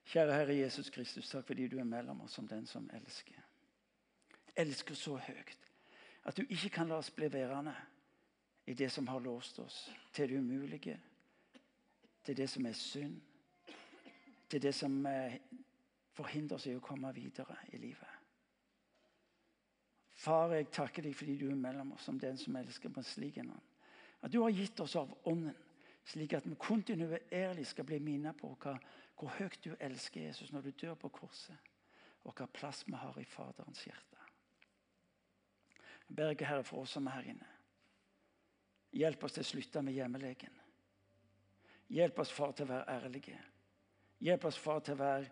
Kjære 0.09 0.32
Herre 0.32 0.56
Jesus 0.56 0.90
Kristus, 0.90 1.28
takk 1.28 1.46
fordi 1.46 1.68
du 1.68 1.78
er 1.78 1.84
mellom 1.84 2.20
oss 2.24 2.38
som 2.38 2.46
den 2.48 2.66
som 2.66 2.88
elsker. 2.96 3.40
Elsker 4.56 4.96
så 4.96 5.16
høyt 5.16 5.59
at 6.28 6.36
du 6.36 6.42
ikke 6.48 6.68
kan 6.68 6.88
la 6.88 6.98
oss 7.00 7.11
bli 7.14 7.28
værende 7.32 7.72
i 8.68 8.74
det 8.74 8.90
som 8.92 9.06
har 9.09 9.20
låst 9.24 9.59
oss, 9.59 9.90
til 10.12 10.28
det 10.28 10.38
umulige, 10.38 10.98
til 12.24 12.36
det 12.36 12.48
som 12.50 12.66
er 12.66 12.72
synd, 12.72 13.20
til 14.48 14.62
det 14.62 14.74
som 14.74 15.06
eh, 15.06 15.38
forhindrer 16.12 16.56
oss 16.56 16.66
i 16.68 16.74
å 16.76 16.82
komme 16.84 17.12
videre 17.16 17.56
i 17.72 17.80
livet. 17.80 18.18
Far, 20.18 20.52
jeg 20.52 20.68
takker 20.74 21.06
deg 21.06 21.16
fordi 21.16 21.38
du 21.38 21.46
er 21.48 21.56
mellom 21.56 21.94
oss 21.94 22.04
som 22.09 22.18
den 22.20 22.36
som 22.36 22.56
elsker 22.59 22.92
på 22.92 23.00
en 23.00 23.06
slik 23.06 23.38
en 23.38 23.54
At 24.20 24.32
du 24.32 24.40
har 24.42 24.50
gitt 24.50 24.80
oss 24.80 24.96
av 24.96 25.16
Ånden, 25.24 25.54
slik 26.09 26.32
at 26.32 26.46
vi 26.48 26.56
kontinuerlig 26.59 27.66
skal 27.66 27.84
bli 27.84 27.98
minnet 28.00 28.36
på 28.36 28.54
hva 28.62 28.78
hvor 29.18 29.34
høyt 29.34 29.59
du 29.64 29.72
elsker 29.80 30.28
Jesus 30.28 30.52
når 30.52 30.68
du 30.68 30.70
dør 30.70 30.94
på 30.94 31.11
korset, 31.11 31.56
og 32.24 32.34
hva 32.38 32.46
plass 32.46 32.84
vi 32.86 32.94
har 32.94 33.18
i 33.18 33.26
Faderens 33.26 33.82
hjerte. 33.84 34.20
Jeg 36.09 36.16
ber 36.16 36.30
ikke 36.32 36.46
Herre, 36.46 36.64
for 36.64 36.84
oss 36.84 36.94
som 36.96 37.06
er 37.06 37.18
her 37.18 37.32
inne. 37.34 37.48
Hjelp 38.96 39.24
oss 39.24 39.34
til 39.36 39.44
å 39.44 39.48
slutte 39.50 39.82
med 39.84 39.98
hjemmelegen. 39.98 40.54
Hjelp 41.92 42.22
oss, 42.22 42.32
far, 42.32 42.54
til 42.56 42.68
å 42.68 42.72
være 42.72 42.94
ærlige. 42.94 43.36
Hjelp 44.24 44.46
oss, 44.48 44.59
far, 44.61 44.80
til 44.84 44.96
å 44.96 45.02
være 45.02 45.28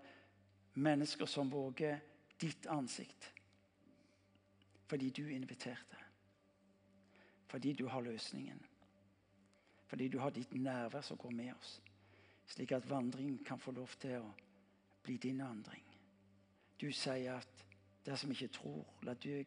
mennesker 0.82 1.30
som 1.30 1.50
våger 1.52 2.00
ditt 2.40 2.66
ansikt. 2.72 3.30
Fordi 4.86 5.10
du 5.10 5.24
inviterte. 5.32 6.00
Fordi 7.48 7.72
du 7.72 7.86
har 7.88 8.04
løsningen. 8.04 8.60
Fordi 9.86 10.08
du 10.08 10.18
har 10.18 10.30
ditt 10.34 10.54
nærvær 10.54 11.04
som 11.06 11.18
går 11.18 11.30
med 11.30 11.52
oss 11.54 11.80
slik 12.46 12.72
at 12.72 12.90
vandringen 12.90 13.44
kan 13.44 13.58
få 13.58 13.72
lov 13.74 13.90
til 14.00 14.20
å 14.20 14.32
bli 15.02 15.16
din 15.22 15.42
vandring. 15.42 15.82
Du 16.80 16.92
sier 16.92 17.38
at 17.38 17.64
dersom 18.06 18.30
vi 18.30 18.36
ikke 18.38 18.54
tror, 18.58 18.84
la 19.02 19.14
du, 19.14 19.44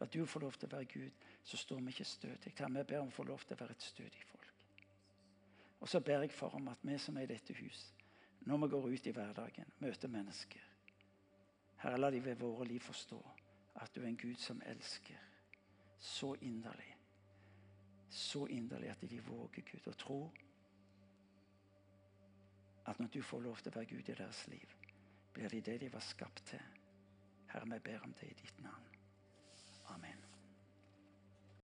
la 0.00 0.06
du 0.06 0.24
få 0.26 0.42
lov 0.42 0.58
til 0.58 0.66
å 0.66 0.76
være 0.76 0.90
Gud, 0.90 1.26
så 1.44 1.56
står 1.56 1.80
vi 1.80 1.94
ikke 1.94 2.04
stødig. 2.04 2.54
Vi 2.56 2.82
ber 2.82 3.00
om 3.00 3.12
å 3.12 3.14
få 3.14 3.26
lov 3.28 3.44
til 3.44 3.54
å 3.56 3.60
være 3.60 3.76
et 3.76 3.86
stødig 3.86 4.24
folk. 4.26 4.48
Og 5.80 5.88
så 5.88 6.00
ber 6.00 6.24
jeg 6.24 6.34
for 6.34 6.54
om 6.56 6.68
at 6.68 6.82
vi 6.82 6.98
som 6.98 7.16
er 7.16 7.28
i 7.28 7.30
dette 7.30 7.54
hus, 7.56 7.84
når 8.40 8.64
vi 8.64 8.68
går 8.72 8.88
ut 8.88 9.06
i 9.06 9.14
hverdagen, 9.14 9.72
møter 9.78 10.08
mennesker 10.08 10.66
Herre, 11.80 11.96
la 11.96 12.10
de 12.12 12.20
ved 12.20 12.36
våre 12.36 12.66
liv 12.68 12.80
forstå 12.84 13.18
at 13.80 13.94
du 13.94 14.02
er 14.02 14.10
en 14.10 14.16
Gud 14.20 14.36
som 14.36 14.60
elsker. 14.66 15.16
så 16.00 16.34
inderlig. 16.40 16.99
Så 18.10 18.46
inderlig 18.46 18.90
at 18.90 19.02
de 19.10 19.20
våger 19.22 19.62
Gud 19.62 19.86
å 19.86 19.96
tro 19.98 20.20
at 22.90 22.98
når 22.98 23.12
du 23.14 23.20
får 23.22 23.42
lov 23.44 23.60
til 23.60 23.70
å 23.70 23.76
være 23.76 23.90
Gud 23.92 24.08
i 24.08 24.16
deres 24.18 24.46
liv, 24.50 24.76
blir 25.32 25.52
de 25.52 25.60
det 25.62 25.76
de 25.84 25.92
var 25.92 26.02
skapt 26.02 26.42
til. 26.50 26.80
Herre, 27.52 27.68
vi 27.70 27.78
ber 27.86 28.02
om 28.06 28.14
det 28.18 28.30
i 28.30 28.38
ditt 28.42 28.58
navn. 28.64 28.90